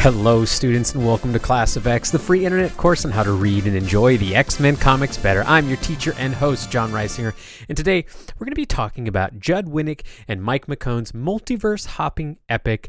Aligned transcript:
Hello, 0.00 0.46
students, 0.46 0.94
and 0.94 1.06
welcome 1.06 1.30
to 1.34 1.38
Class 1.38 1.76
of 1.76 1.86
X, 1.86 2.10
the 2.10 2.18
free 2.18 2.46
internet 2.46 2.74
course 2.78 3.04
on 3.04 3.10
how 3.10 3.22
to 3.22 3.32
read 3.32 3.66
and 3.66 3.76
enjoy 3.76 4.16
the 4.16 4.34
X 4.34 4.58
Men 4.58 4.74
comics 4.74 5.18
better. 5.18 5.44
I'm 5.46 5.68
your 5.68 5.76
teacher 5.76 6.14
and 6.16 6.32
host, 6.32 6.70
John 6.70 6.90
Reisinger, 6.90 7.34
and 7.68 7.76
today 7.76 8.06
we're 8.38 8.46
going 8.46 8.52
to 8.52 8.56
be 8.56 8.64
talking 8.64 9.08
about 9.08 9.38
Judd 9.38 9.66
Winick 9.66 10.06
and 10.26 10.42
Mike 10.42 10.68
McKone's 10.68 11.12
multiverse 11.12 11.84
hopping 11.84 12.38
epic, 12.48 12.88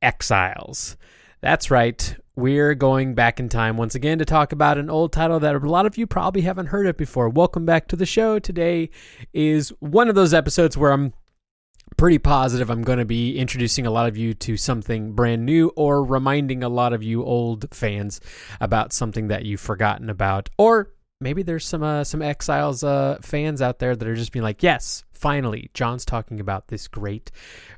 Exiles. 0.00 0.96
That's 1.40 1.68
right, 1.68 2.14
we're 2.36 2.76
going 2.76 3.16
back 3.16 3.40
in 3.40 3.48
time 3.48 3.76
once 3.76 3.96
again 3.96 4.20
to 4.20 4.24
talk 4.24 4.52
about 4.52 4.78
an 4.78 4.88
old 4.88 5.12
title 5.12 5.40
that 5.40 5.56
a 5.56 5.58
lot 5.58 5.86
of 5.86 5.98
you 5.98 6.06
probably 6.06 6.42
haven't 6.42 6.66
heard 6.66 6.86
of 6.86 6.96
before. 6.96 7.28
Welcome 7.28 7.66
back 7.66 7.88
to 7.88 7.96
the 7.96 8.06
show. 8.06 8.38
Today 8.38 8.88
is 9.32 9.70
one 9.80 10.08
of 10.08 10.14
those 10.14 10.32
episodes 10.32 10.76
where 10.76 10.92
I'm 10.92 11.12
pretty 11.96 12.18
positive 12.18 12.70
I'm 12.70 12.82
going 12.82 12.98
to 12.98 13.04
be 13.04 13.36
introducing 13.36 13.86
a 13.86 13.90
lot 13.90 14.08
of 14.08 14.16
you 14.16 14.34
to 14.34 14.56
something 14.56 15.12
brand 15.12 15.44
new 15.44 15.68
or 15.76 16.04
reminding 16.04 16.62
a 16.62 16.68
lot 16.68 16.92
of 16.92 17.02
you 17.02 17.24
old 17.24 17.66
fans 17.74 18.20
about 18.60 18.92
something 18.92 19.28
that 19.28 19.44
you've 19.44 19.60
forgotten 19.60 20.10
about. 20.10 20.50
Or 20.58 20.92
maybe 21.22 21.42
there's 21.42 21.66
some 21.66 21.82
uh, 21.82 22.04
some 22.04 22.20
exiles 22.20 22.84
uh, 22.84 23.18
fans 23.22 23.62
out 23.62 23.78
there 23.78 23.96
that 23.96 24.06
are 24.06 24.14
just 24.14 24.32
being 24.32 24.42
like 24.42 24.62
yes 24.62 25.04
finally 25.12 25.70
john's 25.72 26.04
talking 26.04 26.40
about 26.40 26.66
this 26.66 26.88
great 26.88 27.30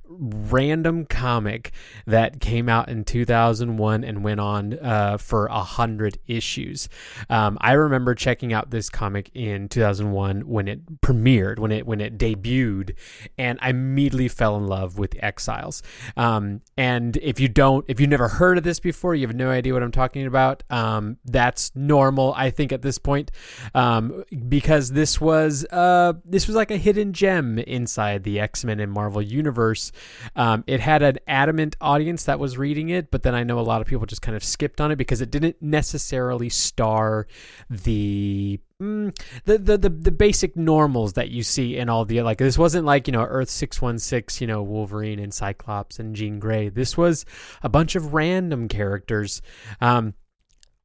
random 0.09 1.07
comic 1.07 1.73
that 2.07 2.41
came 2.41 2.69
out 2.69 2.89
in 2.89 3.05
2001 3.05 4.05
and 4.05 4.25
went 4.25 4.41
on 4.41 4.79
uh, 4.81 5.17
for 5.19 5.47
a 5.47 5.63
hundred 5.63 6.19
issues. 6.27 6.89
Um, 7.31 7.59
I 7.61 7.73
remember 7.73 8.15
checking 8.15 8.53
out 8.53 8.71
this 8.71 8.91
comic 8.91 9.31
in 9.35 9.69
2001 9.69 10.47
when 10.47 10.69
it 10.69 11.01
premiered, 11.01 11.59
when 11.59 11.73
it 11.73 11.87
when 11.87 12.01
it 12.01 12.19
debuted, 12.19 12.97
and 13.39 13.59
I 13.63 13.71
immediately 13.71 14.29
fell 14.29 14.57
in 14.57 14.67
love 14.67 14.99
with 14.99 15.17
Exiles. 15.23 15.83
Um, 16.17 16.61
and 16.77 17.17
if 17.19 17.41
you 17.41 17.49
don't, 17.49 17.85
if 17.89 18.01
you've 18.01 18.11
never 18.11 18.29
heard 18.29 18.59
of 18.59 18.65
this 18.65 18.81
before, 18.81 19.15
you 19.15 19.27
have 19.27 19.37
no 19.37 19.51
idea 19.51 19.73
what 19.73 19.83
I'm 19.83 19.93
talking 19.93 20.27
about. 20.27 20.63
Um, 20.71 21.17
that's 21.25 21.73
normal, 21.75 22.35
I 22.37 22.51
think, 22.51 22.73
at 22.73 22.83
this 22.83 22.99
point, 22.99 23.31
um, 23.75 24.25
because 24.49 24.93
this 24.93 25.21
was 25.21 25.65
uh, 25.71 26.15
this 26.25 26.47
was 26.47 26.57
like 26.57 26.71
a 26.71 26.77
hidden 26.77 27.13
gem 27.13 27.59
inside 27.59 28.25
the 28.25 28.41
X 28.41 28.65
Men 28.65 28.81
and 28.81 28.93
Marvel 28.93 29.23
universe. 29.23 29.93
Um, 30.37 30.65
it 30.67 30.81
had 30.81 31.03
an 31.03 31.19
adamant 31.27 31.77
audience 31.81 32.25
that 32.25 32.39
was 32.39 32.59
reading 32.59 32.89
it, 32.89 33.11
but 33.11 33.23
then 33.23 33.35
I 33.35 33.45
know 33.45 33.59
a 33.59 33.63
lot 33.63 33.81
of 33.81 33.87
people 33.87 34.07
just 34.07 34.23
kind 34.23 34.37
of 34.37 34.45
skipped 34.45 34.81
on 34.81 34.91
it 34.91 34.97
because 34.97 35.21
it 35.21 35.31
didn't 35.31 35.57
necessarily 35.61 36.49
star 36.49 37.27
the 37.71 38.61
mm, 38.81 39.17
the, 39.45 39.59
the 39.59 39.79
the 39.79 39.89
the 39.89 40.11
basic 40.11 40.57
normals 40.57 41.15
that 41.15 41.31
you 41.31 41.43
see 41.43 41.77
in 41.77 41.89
all 41.89 42.05
the 42.05 42.23
like 42.23 42.39
this 42.39 42.59
wasn't 42.59 42.85
like 42.85 43.07
you 43.07 43.13
know 43.13 43.23
earth 43.23 43.51
616 43.51 44.43
you 44.43 44.53
know 44.53 44.63
wolverine 44.63 45.19
and 45.19 45.33
cyclops 45.33 45.99
and 45.99 46.17
jean 46.17 46.39
grey. 46.39 46.69
This 46.69 46.97
was 46.97 47.25
a 47.63 47.69
bunch 47.69 47.97
of 47.97 48.15
random 48.15 48.69
characters. 48.69 49.43
Um 49.81 50.15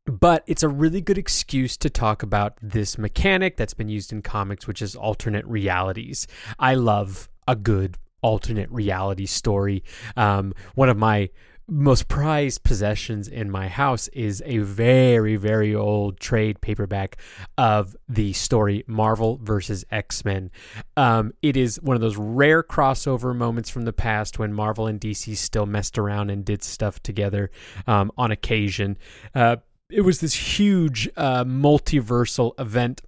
but 0.05 0.43
it's 0.47 0.63
a 0.63 0.69
really 0.69 1.02
good 1.02 1.19
excuse 1.19 1.77
to 1.77 1.89
talk 1.89 2.23
about 2.23 2.57
this 2.63 2.97
mechanic 2.97 3.57
that's 3.57 3.75
been 3.75 3.89
used 3.89 4.11
in 4.11 4.21
comics 4.21 4.67
which 4.67 4.81
is 4.81 4.95
alternate 4.95 5.45
realities. 5.45 6.27
I 6.57 6.75
love 6.75 7.30
a 7.47 7.55
good 7.55 7.97
alternate 8.21 8.69
reality 8.71 9.25
story. 9.25 9.83
Um, 10.15 10.53
one 10.75 10.89
of 10.89 10.97
my 10.97 11.29
most 11.69 12.07
prized 12.07 12.63
possessions 12.63 13.27
in 13.27 13.49
my 13.49 13.67
house 13.67 14.07
is 14.09 14.41
a 14.45 14.57
very 14.59 15.35
very 15.35 15.75
old 15.75 16.19
trade 16.19 16.59
paperback 16.61 17.17
of 17.57 17.95
the 18.07 18.33
story 18.33 18.83
Marvel 18.87 19.39
versus 19.41 19.85
X-Men. 19.91 20.49
Um, 20.97 21.33
it 21.41 21.55
is 21.55 21.79
one 21.81 21.95
of 21.95 22.01
those 22.01 22.17
rare 22.17 22.63
crossover 22.63 23.35
moments 23.35 23.69
from 23.69 23.83
the 23.83 23.93
past 23.93 24.39
when 24.39 24.53
Marvel 24.53 24.87
and 24.87 24.99
DC 24.99 25.37
still 25.37 25.65
messed 25.65 25.97
around 25.97 26.31
and 26.31 26.43
did 26.43 26.63
stuff 26.63 27.01
together 27.03 27.51
um, 27.85 28.11
on 28.17 28.31
occasion. 28.31 28.97
Uh, 29.35 29.57
it 29.89 30.01
was 30.01 30.19
this 30.19 30.33
huge 30.59 31.09
uh, 31.17 31.43
multiversal 31.43 32.59
event 32.59 33.02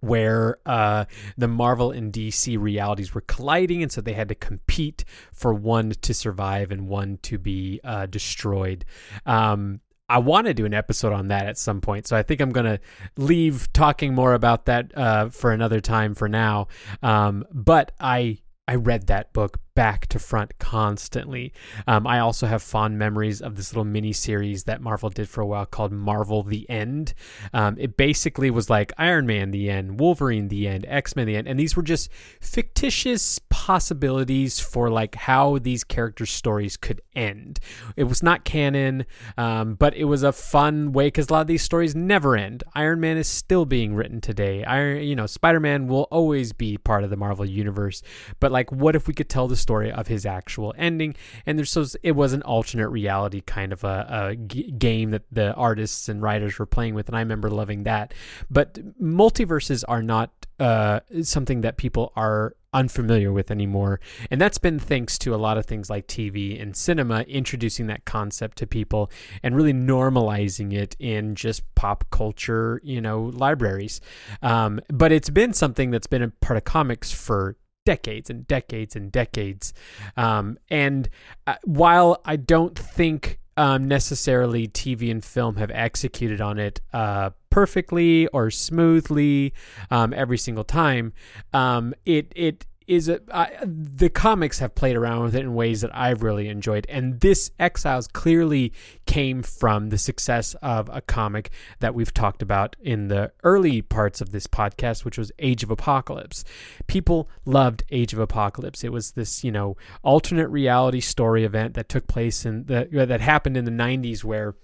where 0.00 0.58
uh, 0.66 1.04
the 1.36 1.48
Marvel 1.48 1.90
and 1.90 2.12
DC 2.12 2.58
realities 2.58 3.14
were 3.14 3.20
colliding, 3.22 3.82
and 3.82 3.92
so 3.92 4.00
they 4.00 4.12
had 4.12 4.28
to 4.28 4.34
compete 4.34 5.04
for 5.32 5.54
one 5.54 5.90
to 6.02 6.14
survive 6.14 6.70
and 6.70 6.88
one 6.88 7.18
to 7.22 7.38
be 7.38 7.80
uh, 7.84 8.06
destroyed. 8.06 8.84
Um, 9.26 9.80
I 10.08 10.18
want 10.18 10.48
to 10.48 10.54
do 10.54 10.66
an 10.66 10.74
episode 10.74 11.12
on 11.12 11.28
that 11.28 11.46
at 11.46 11.56
some 11.56 11.80
point, 11.80 12.06
so 12.06 12.16
I 12.16 12.24
think 12.24 12.40
I'm 12.40 12.50
going 12.50 12.66
to 12.66 12.80
leave 13.16 13.72
talking 13.72 14.12
more 14.12 14.34
about 14.34 14.66
that 14.66 14.96
uh, 14.96 15.28
for 15.28 15.52
another 15.52 15.80
time 15.80 16.14
for 16.16 16.28
now. 16.28 16.66
Um, 17.02 17.44
but 17.52 17.92
I 18.00 18.38
I 18.66 18.76
read 18.76 19.08
that 19.08 19.32
book 19.32 19.58
back 19.80 20.06
to 20.08 20.18
front 20.18 20.58
constantly. 20.58 21.54
Um, 21.86 22.06
I 22.06 22.18
also 22.18 22.46
have 22.46 22.62
fond 22.62 22.98
memories 22.98 23.40
of 23.40 23.56
this 23.56 23.72
little 23.72 23.86
mini 23.86 24.12
series 24.12 24.64
that 24.64 24.82
Marvel 24.82 25.08
did 25.08 25.26
for 25.26 25.40
a 25.40 25.46
while 25.46 25.64
called 25.64 25.90
Marvel 25.90 26.42
the 26.42 26.68
End. 26.68 27.14
Um, 27.54 27.78
it 27.80 27.96
basically 27.96 28.50
was 28.50 28.68
like 28.68 28.92
Iron 28.98 29.26
Man 29.26 29.52
the 29.52 29.70
end, 29.70 29.98
Wolverine 29.98 30.48
the 30.48 30.68
end, 30.68 30.84
X 30.86 31.16
Men 31.16 31.26
the 31.26 31.34
end, 31.34 31.48
and 31.48 31.58
these 31.58 31.76
were 31.76 31.82
just 31.82 32.10
fictitious 32.42 33.40
possibilities 33.48 34.60
for 34.60 34.90
like 34.90 35.14
how 35.14 35.56
these 35.56 35.82
characters' 35.82 36.28
stories 36.28 36.76
could 36.76 37.00
end. 37.14 37.58
It 37.96 38.04
was 38.04 38.22
not 38.22 38.44
canon, 38.44 39.06
um, 39.38 39.76
but 39.76 39.94
it 39.94 40.04
was 40.04 40.22
a 40.22 40.32
fun 40.32 40.92
way 40.92 41.06
because 41.06 41.30
a 41.30 41.32
lot 41.32 41.40
of 41.40 41.46
these 41.46 41.62
stories 41.62 41.96
never 41.96 42.36
end. 42.36 42.64
Iron 42.74 43.00
Man 43.00 43.16
is 43.16 43.28
still 43.28 43.64
being 43.64 43.94
written 43.94 44.20
today. 44.20 44.62
Iron, 44.62 45.02
you 45.04 45.16
know, 45.16 45.24
Spider 45.24 45.58
Man 45.58 45.86
will 45.86 46.06
always 46.10 46.52
be 46.52 46.76
part 46.76 47.02
of 47.02 47.08
the 47.08 47.16
Marvel 47.16 47.46
universe, 47.46 48.02
but 48.40 48.52
like, 48.52 48.70
what 48.70 48.94
if 48.94 49.08
we 49.08 49.14
could 49.14 49.30
tell 49.30 49.48
the 49.48 49.56
story? 49.56 49.69
Story 49.70 49.92
of 49.92 50.08
his 50.08 50.26
actual 50.26 50.74
ending. 50.76 51.14
And 51.46 51.56
there's 51.56 51.70
so 51.70 51.84
it 52.02 52.12
was 52.12 52.32
an 52.32 52.42
alternate 52.42 52.88
reality 52.88 53.40
kind 53.40 53.72
of 53.72 53.84
a, 53.84 54.06
a 54.10 54.36
g- 54.36 54.72
game 54.72 55.12
that 55.12 55.22
the 55.30 55.54
artists 55.54 56.08
and 56.08 56.20
writers 56.20 56.58
were 56.58 56.66
playing 56.66 56.94
with, 56.94 57.06
and 57.06 57.16
I 57.16 57.20
remember 57.20 57.48
loving 57.48 57.84
that. 57.84 58.12
But 58.50 58.74
multiverses 59.00 59.84
are 59.86 60.02
not 60.02 60.30
uh, 60.58 61.00
something 61.22 61.60
that 61.60 61.76
people 61.76 62.12
are 62.16 62.56
unfamiliar 62.72 63.32
with 63.32 63.50
anymore. 63.50 64.00
And 64.30 64.40
that's 64.40 64.58
been 64.58 64.78
thanks 64.78 65.18
to 65.18 65.34
a 65.34 65.36
lot 65.36 65.56
of 65.56 65.66
things 65.66 65.90
like 65.90 66.06
TV 66.06 66.60
and 66.60 66.76
cinema 66.76 67.22
introducing 67.22 67.86
that 67.88 68.04
concept 68.04 68.58
to 68.58 68.66
people 68.66 69.10
and 69.42 69.56
really 69.56 69.72
normalizing 69.72 70.72
it 70.72 70.96
in 70.98 71.34
just 71.34 71.62
pop 71.74 72.04
culture, 72.10 72.80
you 72.84 73.00
know, 73.00 73.30
libraries. 73.34 74.00
Um, 74.42 74.80
but 74.88 75.12
it's 75.12 75.30
been 75.30 75.52
something 75.52 75.90
that's 75.90 76.06
been 76.06 76.22
a 76.22 76.28
part 76.28 76.56
of 76.56 76.64
comics 76.64 77.10
for 77.10 77.56
decades 77.84 78.30
and 78.30 78.46
decades 78.46 78.96
and 78.96 79.10
decades. 79.10 79.72
Um, 80.16 80.58
and 80.68 81.08
uh, 81.46 81.56
while 81.64 82.20
I 82.24 82.36
don't 82.36 82.78
think 82.78 83.38
um, 83.56 83.88
necessarily 83.88 84.68
TV 84.68 85.10
and 85.10 85.24
film 85.24 85.56
have 85.56 85.70
executed 85.70 86.40
on 86.40 86.58
it 86.58 86.80
uh, 86.92 87.30
perfectly 87.50 88.26
or 88.28 88.50
smoothly 88.50 89.52
um, 89.90 90.12
every 90.14 90.38
single 90.38 90.64
time, 90.64 91.12
um, 91.52 91.94
it 92.04 92.32
it 92.36 92.66
is 92.90 93.08
a, 93.08 93.20
I, 93.32 93.52
the 93.62 94.08
comics 94.08 94.58
have 94.58 94.74
played 94.74 94.96
around 94.96 95.22
with 95.22 95.36
it 95.36 95.42
in 95.42 95.54
ways 95.54 95.82
that 95.82 95.96
I've 95.96 96.24
really 96.24 96.48
enjoyed, 96.48 96.86
and 96.88 97.20
this 97.20 97.52
Exiles 97.56 98.08
clearly 98.08 98.72
came 99.06 99.44
from 99.44 99.90
the 99.90 99.96
success 99.96 100.56
of 100.60 100.90
a 100.92 101.00
comic 101.00 101.50
that 101.78 101.94
we've 101.94 102.12
talked 102.12 102.42
about 102.42 102.74
in 102.80 103.06
the 103.06 103.30
early 103.44 103.80
parts 103.80 104.20
of 104.20 104.32
this 104.32 104.48
podcast, 104.48 105.04
which 105.04 105.16
was 105.16 105.30
Age 105.38 105.62
of 105.62 105.70
Apocalypse. 105.70 106.44
People 106.88 107.28
loved 107.44 107.84
Age 107.90 108.12
of 108.12 108.18
Apocalypse. 108.18 108.82
It 108.82 108.90
was 108.90 109.12
this, 109.12 109.44
you 109.44 109.52
know, 109.52 109.76
alternate 110.02 110.48
reality 110.48 111.00
story 111.00 111.44
event 111.44 111.74
that 111.74 111.88
took 111.88 112.08
place 112.08 112.44
in 112.44 112.64
the 112.64 112.88
that 113.06 113.20
happened 113.20 113.56
in 113.56 113.66
the 113.66 113.70
'90s 113.70 114.24
where 114.24 114.56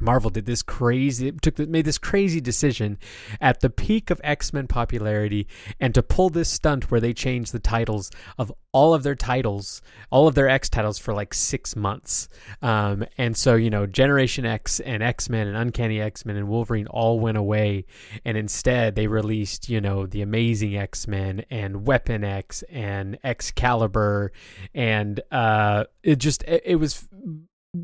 Marvel 0.00 0.30
did 0.30 0.46
this 0.46 0.62
crazy 0.62 1.32
took 1.32 1.58
made 1.58 1.84
this 1.84 1.98
crazy 1.98 2.40
decision 2.40 2.98
at 3.40 3.60
the 3.60 3.70
peak 3.70 4.10
of 4.10 4.20
X-Men 4.22 4.66
popularity 4.66 5.46
and 5.80 5.94
to 5.94 6.02
pull 6.02 6.30
this 6.30 6.48
stunt 6.48 6.90
where 6.90 7.00
they 7.00 7.12
changed 7.12 7.52
the 7.52 7.58
titles 7.58 8.10
of 8.38 8.52
all 8.72 8.94
of 8.94 9.02
their 9.02 9.14
titles, 9.14 9.82
all 10.10 10.28
of 10.28 10.34
their 10.34 10.48
X 10.48 10.68
titles 10.68 10.98
for 10.98 11.14
like 11.14 11.32
6 11.32 11.74
months. 11.74 12.28
Um, 12.62 13.04
and 13.16 13.36
so, 13.36 13.54
you 13.54 13.70
know, 13.70 13.86
Generation 13.86 14.44
X 14.44 14.78
and 14.80 15.02
X-Men 15.02 15.48
and 15.48 15.56
Uncanny 15.56 16.00
X-Men 16.00 16.36
and 16.36 16.48
Wolverine 16.48 16.86
all 16.86 17.18
went 17.18 17.38
away 17.38 17.86
and 18.24 18.36
instead 18.36 18.94
they 18.94 19.06
released, 19.06 19.68
you 19.68 19.80
know, 19.80 20.06
the 20.06 20.22
Amazing 20.22 20.76
X-Men 20.76 21.44
and 21.50 21.86
Weapon 21.86 22.24
X 22.24 22.62
and 22.70 23.18
Excalibur 23.24 24.32
and 24.74 25.20
uh 25.32 25.84
it 26.02 26.16
just 26.16 26.42
it, 26.44 26.62
it 26.64 26.76
was 26.76 27.08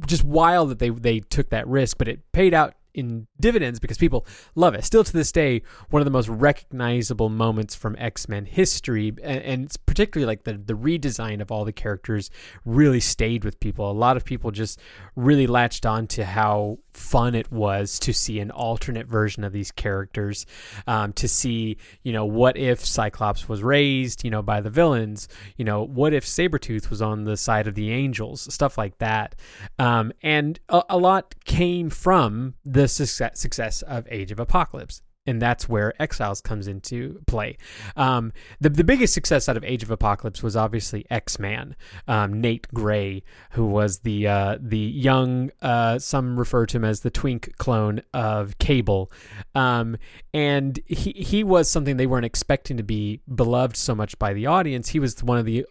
just 0.07 0.25
wild 0.25 0.71
that 0.71 0.79
they 0.79 0.91
they 0.91 1.21
took 1.21 1.51
that 1.51 1.67
risk, 1.67 1.99
but 1.99 2.09
it 2.09 2.21
paid 2.33 2.55
out 2.55 2.75
in 2.95 3.27
dividends 3.41 3.81
because 3.81 3.99
people 3.99 4.25
love 4.55 4.75
it. 4.75 4.85
Still 4.85 5.05
to 5.05 5.13
this 5.13 5.33
day, 5.33 5.63
one 5.91 6.01
of 6.01 6.05
the 6.05 6.13
most 6.13 6.29
recognizable 6.29 7.29
moments 7.29 7.75
from 7.75 7.97
X 7.99 8.29
Men 8.29 8.47
history, 8.47 9.09
and, 9.23 9.43
and, 9.43 9.65
it's 9.65 9.77
particularly 9.77 10.27
like 10.27 10.45
the 10.45 10.55
the 10.55 10.75
redesign 10.75 11.41
of 11.41 11.51
all 11.51 11.65
the 11.65 11.73
characters 11.73 12.31
really 12.65 13.01
stayed 13.01 13.45
with 13.45 13.59
people. 13.61 13.91
A 13.91 13.93
lot 13.93 14.17
of 14.17 14.25
people 14.25 14.51
just 14.51 14.81
really 15.17 15.47
latched 15.47 15.85
on 15.85 16.07
to 16.09 16.25
how 16.25 16.79
fun 16.97 17.35
it 17.35 17.51
was 17.53 17.99
to 18.01 18.13
see 18.13 18.41
an 18.41 18.51
alternate 18.51 19.07
version 19.07 19.45
of 19.45 19.53
these 19.53 19.71
characters, 19.71 20.47
um, 20.87 21.13
to 21.15 21.29
see, 21.29 21.77
you 22.03 22.13
know, 22.13 22.25
what 22.25 22.57
if 22.57 22.85
Cyclops 22.85 23.49
was 23.49 23.63
raised, 23.63 24.25
you 24.25 24.31
know, 24.31 24.43
by 24.43 24.61
the 24.61 24.71
villains, 24.71 25.29
you 25.57 25.65
know, 25.65 25.83
what 25.83 26.13
if 26.13 26.25
Sabretooth 26.25 26.91
was 26.91 27.03
on 27.03 27.25
the 27.25 27.37
side 27.37 27.67
of 27.67 27.75
the 27.75 27.91
angels, 27.91 28.53
stuff 28.53 28.79
like 28.79 28.99
that. 28.99 29.35
Um, 29.79 30.13
and 30.23 30.59
a, 30.69 30.83
a 30.91 30.99
lot 30.99 31.35
came 31.45 31.91
from 31.91 32.55
the 32.65 32.89
success, 32.89 33.41
success 33.41 33.83
of 33.83 34.07
Age 34.11 34.33
of 34.33 34.41
Apocalypse 34.41 35.03
and 35.27 35.41
that's 35.41 35.69
where 35.69 36.01
Exiles 36.01 36.41
comes 36.41 36.69
into 36.69 37.21
play. 37.27 37.57
Um, 37.97 38.33
the 38.61 38.71
the 38.71 38.85
biggest 38.85 39.15
success 39.15 39.49
out 39.49 39.57
of 39.57 39.65
Age 39.65 39.83
of 39.83 39.91
Apocalypse 39.91 40.43
was 40.43 40.57
obviously 40.57 41.07
X 41.11 41.39
Man, 41.39 41.77
um, 42.09 42.41
Nate 42.41 42.69
Gray, 42.73 43.23
who 43.51 43.67
was 43.67 44.01
the 44.01 44.27
uh, 44.27 44.59
the 44.61 44.79
young, 44.79 45.51
uh, 45.63 45.99
some 45.99 46.39
refer 46.39 46.67
to 46.67 46.77
him 46.77 46.85
as 46.85 47.01
the 47.01 47.11
twink 47.11 47.57
clone 47.57 48.03
of 48.13 48.59
Cable, 48.59 49.11
um, 49.55 49.97
and 50.33 50.79
he 50.87 51.13
he 51.13 51.45
was 51.45 51.71
something 51.71 51.97
they 51.97 52.07
weren't 52.07 52.27
expecting 52.27 52.77
to 52.77 52.83
be 52.83 53.21
beloved 53.35 53.77
so 53.77 53.95
much 53.95 54.19
by 54.19 54.35
the 54.35 54.47
audience. 54.47 54.89
He 54.89 55.01
was 55.01 55.23
one 55.23 55.39
of 55.39 55.47
the 55.47 55.65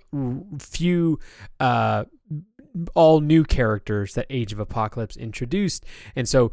few. 0.59 1.19
Uh, 1.59 2.05
all 2.95 3.21
new 3.21 3.43
characters 3.43 4.13
that 4.15 4.25
Age 4.29 4.53
of 4.53 4.59
Apocalypse 4.59 5.15
introduced. 5.15 5.85
And 6.15 6.27
so 6.27 6.51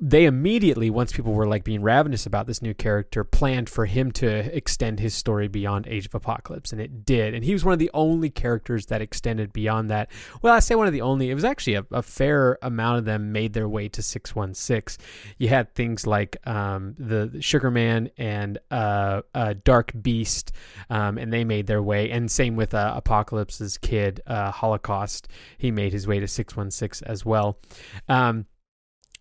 they 0.00 0.24
immediately, 0.24 0.90
once 0.90 1.12
people 1.12 1.32
were 1.32 1.46
like 1.46 1.64
being 1.64 1.82
ravenous 1.82 2.26
about 2.26 2.46
this 2.46 2.62
new 2.62 2.74
character, 2.74 3.24
planned 3.24 3.68
for 3.68 3.86
him 3.86 4.10
to 4.12 4.54
extend 4.56 5.00
his 5.00 5.14
story 5.14 5.48
beyond 5.48 5.86
Age 5.86 6.06
of 6.06 6.14
Apocalypse. 6.14 6.72
And 6.72 6.80
it 6.80 7.04
did. 7.04 7.34
And 7.34 7.44
he 7.44 7.52
was 7.52 7.64
one 7.64 7.72
of 7.72 7.78
the 7.78 7.90
only 7.94 8.30
characters 8.30 8.86
that 8.86 9.00
extended 9.00 9.52
beyond 9.52 9.90
that. 9.90 10.10
Well, 10.42 10.54
I 10.54 10.58
say 10.58 10.74
one 10.74 10.86
of 10.86 10.92
the 10.92 11.02
only, 11.02 11.30
it 11.30 11.34
was 11.34 11.44
actually 11.44 11.74
a, 11.74 11.86
a 11.90 12.02
fair 12.02 12.58
amount 12.62 12.98
of 12.98 13.04
them 13.04 13.32
made 13.32 13.52
their 13.52 13.68
way 13.68 13.88
to 13.88 14.02
616. 14.02 15.04
You 15.38 15.48
had 15.48 15.74
things 15.74 16.06
like 16.06 16.36
um, 16.46 16.94
the 16.98 17.38
Sugar 17.40 17.70
Man 17.70 18.10
and 18.18 18.58
uh, 18.70 19.22
uh, 19.34 19.54
Dark 19.64 19.92
Beast, 20.00 20.52
um, 20.88 21.18
and 21.18 21.32
they 21.32 21.44
made 21.44 21.66
their 21.66 21.82
way. 21.82 22.10
And 22.10 22.30
same 22.30 22.56
with 22.56 22.74
uh, 22.74 22.94
Apocalypse's 22.96 23.78
kid, 23.78 24.20
uh, 24.26 24.50
Holocaust 24.50 25.28
he 25.60 25.70
made 25.70 25.92
his 25.92 26.06
way 26.06 26.20
to 26.20 26.28
616 26.28 27.06
as 27.08 27.24
well. 27.24 27.58
Um, 28.08 28.46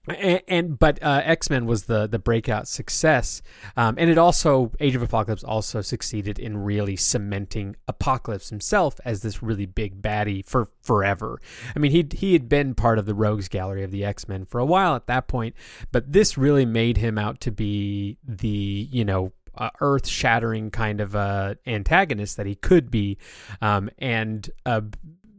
and, 0.07 0.41
and, 0.47 0.79
but 0.79 1.01
uh, 1.03 1.21
X 1.23 1.49
Man 1.49 1.65
was 1.65 1.83
the 1.83 2.07
the 2.07 2.19
breakout 2.19 2.67
success, 2.67 3.41
um, 3.77 3.95
and 3.97 4.09
it 4.09 4.17
also 4.17 4.71
Age 4.79 4.95
of 4.95 5.01
Apocalypse 5.01 5.43
also 5.43 5.81
succeeded 5.81 6.39
in 6.39 6.57
really 6.57 6.95
cementing 6.95 7.75
Apocalypse 7.87 8.49
himself 8.49 8.99
as 9.05 9.21
this 9.21 9.43
really 9.43 9.65
big 9.65 10.01
baddie 10.01 10.43
for 10.45 10.69
forever. 10.81 11.39
I 11.75 11.79
mean, 11.79 11.91
he 11.91 12.07
he 12.11 12.33
had 12.33 12.49
been 12.49 12.75
part 12.75 12.97
of 12.97 13.05
the 13.05 13.13
Rogues 13.13 13.49
Gallery 13.49 13.83
of 13.83 13.91
the 13.91 14.05
X 14.05 14.27
Men 14.27 14.45
for 14.45 14.59
a 14.59 14.65
while 14.65 14.95
at 14.95 15.07
that 15.07 15.27
point, 15.27 15.55
but 15.91 16.11
this 16.11 16.37
really 16.37 16.65
made 16.65 16.97
him 16.97 17.17
out 17.17 17.41
to 17.41 17.51
be 17.51 18.17
the 18.25 18.87
you 18.91 19.05
know 19.05 19.33
uh, 19.55 19.69
earth 19.81 20.07
shattering 20.07 20.71
kind 20.71 21.01
of 21.01 21.15
uh, 21.15 21.55
antagonist 21.67 22.37
that 22.37 22.45
he 22.45 22.55
could 22.55 22.89
be, 22.89 23.17
um, 23.61 23.89
and 23.99 24.49
uh, 24.65 24.81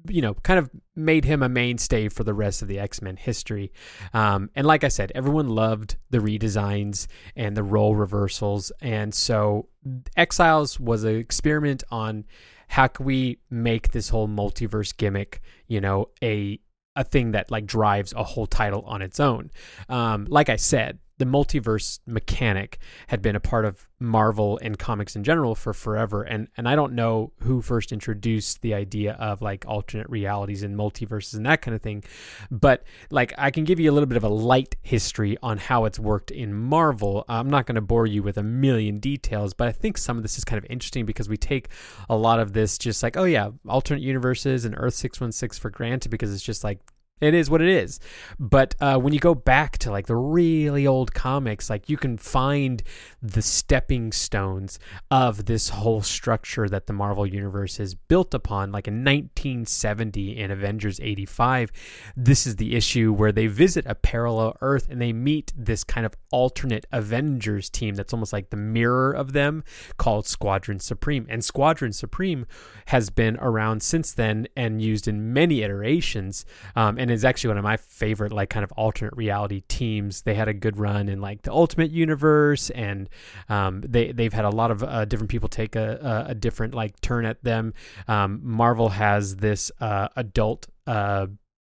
you 0.08 0.22
know, 0.22 0.34
kind 0.34 0.58
of 0.58 0.70
made 0.96 1.24
him 1.24 1.42
a 1.42 1.48
mainstay 1.48 2.08
for 2.08 2.24
the 2.24 2.34
rest 2.34 2.62
of 2.62 2.68
the 2.68 2.78
X 2.78 3.02
Men 3.02 3.16
history. 3.16 3.72
Um, 4.12 4.50
and 4.54 4.66
like 4.66 4.84
I 4.84 4.88
said, 4.88 5.12
everyone 5.14 5.48
loved 5.48 5.96
the 6.10 6.18
redesigns 6.18 7.06
and 7.36 7.56
the 7.56 7.62
role 7.62 7.94
reversals. 7.94 8.72
And 8.80 9.14
so 9.14 9.68
Exiles 10.16 10.78
was 10.78 11.04
an 11.04 11.16
experiment 11.16 11.84
on 11.90 12.24
how 12.68 12.86
can 12.86 13.04
we 13.04 13.38
make 13.50 13.90
this 13.90 14.08
whole 14.08 14.28
multiverse 14.28 14.96
gimmick, 14.96 15.40
you 15.66 15.80
know, 15.80 16.08
a 16.22 16.60
a 16.96 17.04
thing 17.04 17.32
that 17.32 17.50
like 17.50 17.66
drives 17.66 18.12
a 18.12 18.24
whole 18.24 18.46
title 18.46 18.82
on 18.82 19.00
its 19.00 19.20
own. 19.20 19.50
Um, 19.88 20.26
like 20.28 20.48
I 20.48 20.56
said, 20.56 20.98
the 21.20 21.26
multiverse 21.26 22.00
mechanic 22.06 22.78
had 23.08 23.20
been 23.20 23.36
a 23.36 23.40
part 23.40 23.66
of 23.66 23.86
Marvel 24.00 24.58
and 24.62 24.78
comics 24.78 25.14
in 25.14 25.22
general 25.22 25.54
for 25.54 25.74
forever. 25.74 26.22
And 26.22 26.48
and 26.56 26.66
I 26.66 26.74
don't 26.74 26.94
know 26.94 27.32
who 27.42 27.60
first 27.60 27.92
introduced 27.92 28.62
the 28.62 28.72
idea 28.72 29.12
of 29.12 29.42
like 29.42 29.66
alternate 29.68 30.08
realities 30.08 30.62
and 30.62 30.74
multiverses 30.74 31.34
and 31.34 31.44
that 31.44 31.60
kind 31.60 31.74
of 31.74 31.82
thing. 31.82 32.04
But 32.50 32.84
like 33.10 33.34
I 33.36 33.50
can 33.50 33.64
give 33.64 33.78
you 33.78 33.90
a 33.90 33.92
little 33.92 34.06
bit 34.06 34.16
of 34.16 34.24
a 34.24 34.30
light 34.30 34.76
history 34.80 35.36
on 35.42 35.58
how 35.58 35.84
it's 35.84 35.98
worked 35.98 36.30
in 36.30 36.54
Marvel. 36.54 37.26
I'm 37.28 37.50
not 37.50 37.66
going 37.66 37.74
to 37.74 37.82
bore 37.82 38.06
you 38.06 38.22
with 38.22 38.38
a 38.38 38.42
million 38.42 38.98
details, 38.98 39.52
but 39.52 39.68
I 39.68 39.72
think 39.72 39.98
some 39.98 40.16
of 40.16 40.22
this 40.22 40.38
is 40.38 40.44
kind 40.44 40.56
of 40.56 40.64
interesting 40.70 41.04
because 41.04 41.28
we 41.28 41.36
take 41.36 41.68
a 42.08 42.16
lot 42.16 42.40
of 42.40 42.54
this 42.54 42.78
just 42.78 43.02
like, 43.02 43.18
oh 43.18 43.24
yeah, 43.24 43.50
alternate 43.68 44.02
universes 44.02 44.64
and 44.64 44.74
Earth 44.78 44.94
616 44.94 45.60
for 45.60 45.68
granted 45.68 46.08
because 46.08 46.32
it's 46.32 46.42
just 46.42 46.64
like 46.64 46.80
it 47.20 47.34
is 47.34 47.50
what 47.50 47.60
it 47.60 47.68
is. 47.68 48.00
But 48.38 48.74
uh, 48.80 48.98
when 48.98 49.12
you 49.12 49.20
go 49.20 49.34
back 49.34 49.78
to 49.78 49.90
like 49.90 50.06
the 50.06 50.16
really 50.16 50.86
old 50.86 51.12
comics, 51.14 51.68
like 51.68 51.88
you 51.88 51.96
can 51.96 52.16
find 52.16 52.82
the 53.22 53.42
stepping 53.42 54.12
stones 54.12 54.78
of 55.10 55.44
this 55.44 55.68
whole 55.68 56.02
structure 56.02 56.68
that 56.68 56.86
the 56.86 56.92
Marvel 56.92 57.26
Universe 57.26 57.78
is 57.78 57.94
built 57.94 58.34
upon. 58.34 58.72
Like 58.72 58.88
in 58.88 59.04
1970 59.04 60.38
in 60.38 60.50
Avengers 60.50 61.00
85, 61.00 61.72
this 62.16 62.46
is 62.46 62.56
the 62.56 62.74
issue 62.74 63.12
where 63.12 63.32
they 63.32 63.46
visit 63.46 63.84
a 63.86 63.94
parallel 63.94 64.56
Earth 64.60 64.88
and 64.90 65.00
they 65.00 65.12
meet 65.12 65.52
this 65.56 65.84
kind 65.84 66.06
of 66.06 66.14
alternate 66.32 66.86
Avengers 66.92 67.68
team 67.68 67.94
that's 67.94 68.12
almost 68.12 68.32
like 68.32 68.50
the 68.50 68.56
mirror 68.56 69.12
of 69.12 69.32
them 69.32 69.64
called 69.96 70.26
Squadron 70.26 70.80
Supreme. 70.80 71.26
And 71.28 71.44
Squadron 71.44 71.92
Supreme 71.92 72.46
has 72.86 73.10
been 73.10 73.36
around 73.40 73.82
since 73.82 74.12
then 74.12 74.46
and 74.56 74.80
used 74.80 75.06
in 75.06 75.32
many 75.32 75.62
iterations. 75.62 76.44
Um, 76.76 76.98
and 76.98 77.09
is 77.10 77.24
actually 77.24 77.48
one 77.48 77.58
of 77.58 77.64
my 77.64 77.76
favorite 77.76 78.32
like 78.32 78.50
kind 78.50 78.64
of 78.64 78.72
alternate 78.72 79.16
reality 79.16 79.62
teams. 79.68 80.22
They 80.22 80.34
had 80.34 80.48
a 80.48 80.54
good 80.54 80.78
run 80.78 81.08
in 81.08 81.20
like 81.20 81.42
the 81.42 81.52
Ultimate 81.52 81.90
Universe, 81.90 82.70
and 82.70 83.08
um, 83.48 83.82
they 83.86 84.12
they've 84.12 84.32
had 84.32 84.44
a 84.44 84.50
lot 84.50 84.70
of 84.70 84.82
uh, 84.82 85.04
different 85.04 85.30
people 85.30 85.48
take 85.48 85.76
a, 85.76 86.24
a, 86.26 86.30
a, 86.30 86.34
different 86.34 86.74
like 86.74 87.00
turn 87.00 87.24
at 87.24 87.42
them. 87.42 87.74
Um, 88.08 88.40
Marvel 88.42 88.88
has 88.88 89.36
this 89.36 89.70
uh, 89.80 90.08
adult 90.16 90.66
uh, 90.86 91.26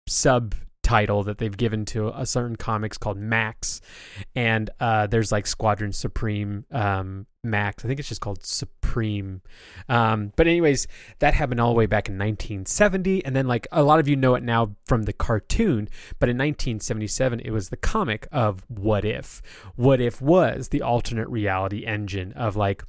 sub 0.08 0.54
title 0.92 1.22
that 1.22 1.38
they've 1.38 1.56
given 1.56 1.86
to 1.86 2.08
a 2.08 2.26
certain 2.26 2.54
comics 2.54 2.98
called 2.98 3.16
Max, 3.16 3.80
and 4.36 4.68
uh, 4.78 5.06
there's 5.06 5.32
like 5.32 5.46
Squadron 5.46 5.90
Supreme 5.90 6.66
um, 6.70 7.26
Max. 7.42 7.82
I 7.82 7.88
think 7.88 7.98
it's 7.98 8.10
just 8.10 8.20
called 8.20 8.44
Supreme. 8.44 9.40
Um, 9.88 10.34
but 10.36 10.46
anyways, 10.46 10.86
that 11.20 11.32
happened 11.32 11.60
all 11.60 11.70
the 11.70 11.78
way 11.78 11.86
back 11.86 12.10
in 12.10 12.16
1970, 12.16 13.24
and 13.24 13.34
then 13.34 13.48
like 13.48 13.66
a 13.72 13.82
lot 13.82 14.00
of 14.00 14.06
you 14.08 14.16
know 14.16 14.34
it 14.34 14.42
now 14.42 14.76
from 14.84 15.04
the 15.04 15.14
cartoon, 15.14 15.88
but 16.18 16.28
in 16.28 16.36
1977 16.36 17.40
it 17.40 17.52
was 17.52 17.70
the 17.70 17.78
comic 17.78 18.28
of 18.30 18.62
What 18.68 19.06
If. 19.06 19.40
What 19.76 19.98
If 19.98 20.20
was 20.20 20.68
the 20.68 20.82
alternate 20.82 21.28
reality 21.30 21.86
engine 21.86 22.34
of 22.34 22.54
like 22.54 22.84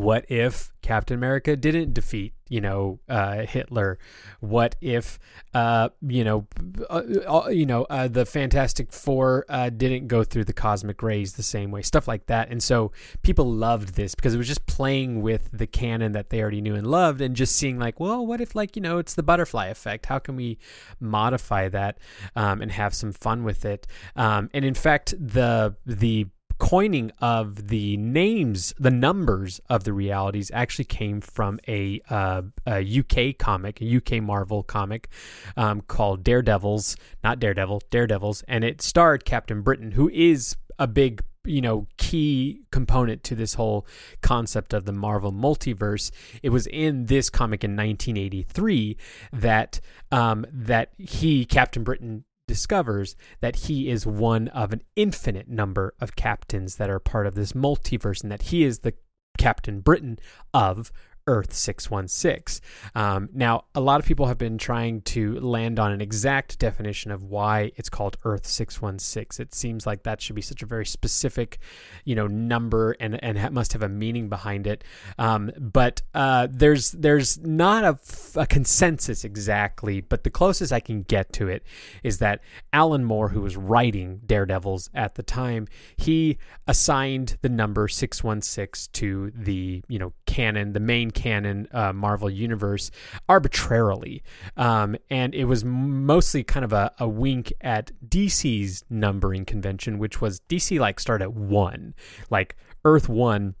what 0.00 0.24
if 0.30 0.72
Captain 0.80 1.14
America 1.14 1.54
didn't 1.56 1.92
defeat, 1.92 2.32
you 2.48 2.58
know, 2.58 3.00
uh, 3.06 3.44
Hitler? 3.44 3.98
What 4.40 4.74
if, 4.80 5.18
uh, 5.52 5.90
you 6.00 6.24
know, 6.24 6.46
uh, 6.88 7.02
uh 7.28 7.48
you 7.50 7.66
know, 7.66 7.84
uh, 7.84 8.08
the 8.08 8.24
Fantastic 8.24 8.94
Four 8.94 9.44
uh, 9.50 9.68
didn't 9.68 10.08
go 10.08 10.24
through 10.24 10.44
the 10.44 10.54
cosmic 10.54 11.02
rays 11.02 11.34
the 11.34 11.42
same 11.42 11.70
way? 11.70 11.82
Stuff 11.82 12.08
like 12.08 12.26
that. 12.26 12.48
And 12.48 12.62
so 12.62 12.92
people 13.22 13.52
loved 13.52 13.94
this 13.94 14.14
because 14.14 14.34
it 14.34 14.38
was 14.38 14.48
just 14.48 14.64
playing 14.64 15.20
with 15.20 15.50
the 15.52 15.66
canon 15.66 16.12
that 16.12 16.30
they 16.30 16.40
already 16.40 16.62
knew 16.62 16.74
and 16.74 16.86
loved, 16.86 17.20
and 17.20 17.36
just 17.36 17.54
seeing 17.56 17.78
like, 17.78 18.00
well, 18.00 18.26
what 18.26 18.40
if, 18.40 18.54
like, 18.54 18.76
you 18.76 18.82
know, 18.82 18.96
it's 18.96 19.14
the 19.14 19.22
butterfly 19.22 19.66
effect? 19.66 20.06
How 20.06 20.18
can 20.18 20.34
we 20.34 20.58
modify 20.98 21.68
that 21.68 21.98
um, 22.34 22.62
and 22.62 22.72
have 22.72 22.94
some 22.94 23.12
fun 23.12 23.44
with 23.44 23.66
it? 23.66 23.86
Um, 24.16 24.48
and 24.54 24.64
in 24.64 24.74
fact, 24.74 25.14
the 25.18 25.76
the 25.84 26.26
coining 26.60 27.10
of 27.20 27.68
the 27.68 27.96
names, 27.96 28.72
the 28.78 28.90
numbers 28.90 29.60
of 29.68 29.82
the 29.84 29.92
realities 29.92 30.50
actually 30.54 30.84
came 30.84 31.20
from 31.20 31.58
a, 31.66 32.00
uh, 32.10 32.42
a 32.66 33.00
UK 33.00 33.36
comic, 33.38 33.80
a 33.80 33.96
UK 33.96 34.22
Marvel 34.22 34.62
comic 34.62 35.08
um, 35.56 35.80
called 35.80 36.22
Daredevils, 36.22 36.96
not 37.24 37.40
Daredevil, 37.40 37.82
Daredevils, 37.90 38.44
and 38.46 38.62
it 38.62 38.82
starred 38.82 39.24
Captain 39.24 39.62
Britain, 39.62 39.92
who 39.92 40.10
is 40.10 40.54
a 40.78 40.86
big 40.86 41.22
you 41.44 41.62
know 41.62 41.86
key 41.96 42.60
component 42.70 43.24
to 43.24 43.34
this 43.34 43.54
whole 43.54 43.86
concept 44.20 44.74
of 44.74 44.84
the 44.84 44.92
Marvel 44.92 45.32
multiverse. 45.32 46.10
It 46.42 46.50
was 46.50 46.66
in 46.66 47.06
this 47.06 47.30
comic 47.30 47.64
in 47.64 47.70
1983 47.72 48.96
that 49.32 49.80
um, 50.12 50.44
that 50.52 50.90
he 50.98 51.46
Captain 51.46 51.82
Britain 51.82 52.24
discovers 52.50 53.14
that 53.40 53.54
he 53.54 53.88
is 53.88 54.04
one 54.04 54.48
of 54.48 54.72
an 54.72 54.82
infinite 54.96 55.48
number 55.48 55.94
of 56.00 56.16
captains 56.16 56.74
that 56.74 56.90
are 56.90 56.98
part 56.98 57.28
of 57.28 57.36
this 57.36 57.52
multiverse 57.52 58.24
and 58.24 58.32
that 58.32 58.42
he 58.42 58.64
is 58.64 58.80
the 58.80 58.92
Captain 59.38 59.78
Britain 59.78 60.18
of 60.52 60.90
Earth 61.30 61.54
616. 61.54 62.60
Um, 62.96 63.28
now, 63.32 63.66
a 63.76 63.80
lot 63.80 64.00
of 64.00 64.06
people 64.06 64.26
have 64.26 64.36
been 64.36 64.58
trying 64.58 65.00
to 65.02 65.38
land 65.38 65.78
on 65.78 65.92
an 65.92 66.00
exact 66.00 66.58
definition 66.58 67.12
of 67.12 67.22
why 67.22 67.70
it's 67.76 67.88
called 67.88 68.16
Earth 68.24 68.48
616. 68.48 69.40
It 69.40 69.54
seems 69.54 69.86
like 69.86 70.02
that 70.02 70.20
should 70.20 70.34
be 70.34 70.42
such 70.42 70.60
a 70.64 70.66
very 70.66 70.84
specific, 70.84 71.60
you 72.04 72.16
know, 72.16 72.26
number 72.26 72.96
and 72.98 73.22
and 73.22 73.54
must 73.54 73.72
have 73.74 73.82
a 73.84 73.88
meaning 73.88 74.28
behind 74.28 74.66
it. 74.66 74.82
Um, 75.20 75.52
but 75.56 76.02
uh, 76.14 76.48
there's 76.50 76.90
there's 76.90 77.38
not 77.38 77.84
a, 77.84 78.40
a 78.40 78.46
consensus 78.46 79.22
exactly, 79.24 80.00
but 80.00 80.24
the 80.24 80.30
closest 80.30 80.72
I 80.72 80.80
can 80.80 81.02
get 81.02 81.32
to 81.34 81.46
it 81.46 81.64
is 82.02 82.18
that 82.18 82.40
Alan 82.72 83.04
Moore, 83.04 83.28
who 83.28 83.42
was 83.42 83.56
writing 83.56 84.20
Daredevils 84.26 84.90
at 84.94 85.14
the 85.14 85.22
time, 85.22 85.68
he 85.96 86.38
assigned 86.66 87.38
the 87.42 87.48
number 87.48 87.86
616 87.86 88.90
to 88.94 89.30
the 89.32 89.84
you 89.86 90.00
know 90.00 90.12
canon, 90.26 90.72
the 90.72 90.80
main 90.80 91.12
canon 91.20 91.68
uh, 91.72 91.92
Marvel 91.92 92.30
universe 92.30 92.90
arbitrarily. 93.28 94.22
Um, 94.56 94.96
and 95.10 95.34
it 95.34 95.44
was 95.44 95.64
mostly 95.64 96.42
kind 96.42 96.64
of 96.64 96.72
a, 96.72 96.92
a 96.98 97.08
wink 97.08 97.52
at 97.60 97.92
DC's 98.08 98.84
numbering 98.88 99.44
convention, 99.44 99.98
which 99.98 100.20
was 100.20 100.40
DC 100.48 100.78
like 100.78 100.98
start 100.98 101.20
at 101.20 101.34
one, 101.34 101.94
like 102.30 102.56
Earth 102.84 103.08
one 103.08 103.54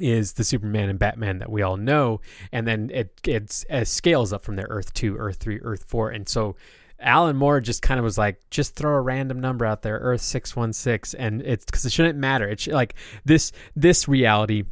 is 0.00 0.32
the 0.32 0.42
Superman 0.42 0.88
and 0.88 0.98
Batman 0.98 1.38
that 1.38 1.50
we 1.50 1.62
all 1.62 1.76
know, 1.76 2.20
and 2.50 2.66
then 2.66 2.90
it 2.92 3.20
it, 3.24 3.64
scales 3.86 4.32
up 4.32 4.42
from 4.42 4.56
there: 4.56 4.66
Earth 4.68 4.92
two, 4.92 5.16
Earth 5.16 5.36
three, 5.36 5.60
Earth 5.60 5.84
four, 5.86 6.10
and 6.10 6.28
so 6.28 6.56
Alan 6.98 7.36
Moore 7.36 7.60
just 7.60 7.82
kind 7.82 7.98
of 7.98 8.04
was 8.04 8.18
like, 8.18 8.40
just 8.50 8.74
throw 8.74 8.94
a 8.94 9.00
random 9.00 9.40
number 9.40 9.64
out 9.64 9.82
there, 9.82 9.98
Earth 9.98 10.20
six 10.20 10.56
one 10.56 10.72
six, 10.72 11.14
and 11.14 11.42
it's 11.42 11.64
because 11.64 11.84
it 11.84 11.92
shouldn't 11.92 12.18
matter. 12.18 12.48
It's 12.48 12.66
like 12.66 12.94
this 13.24 13.52
this 13.76 14.08
reality 14.08 14.64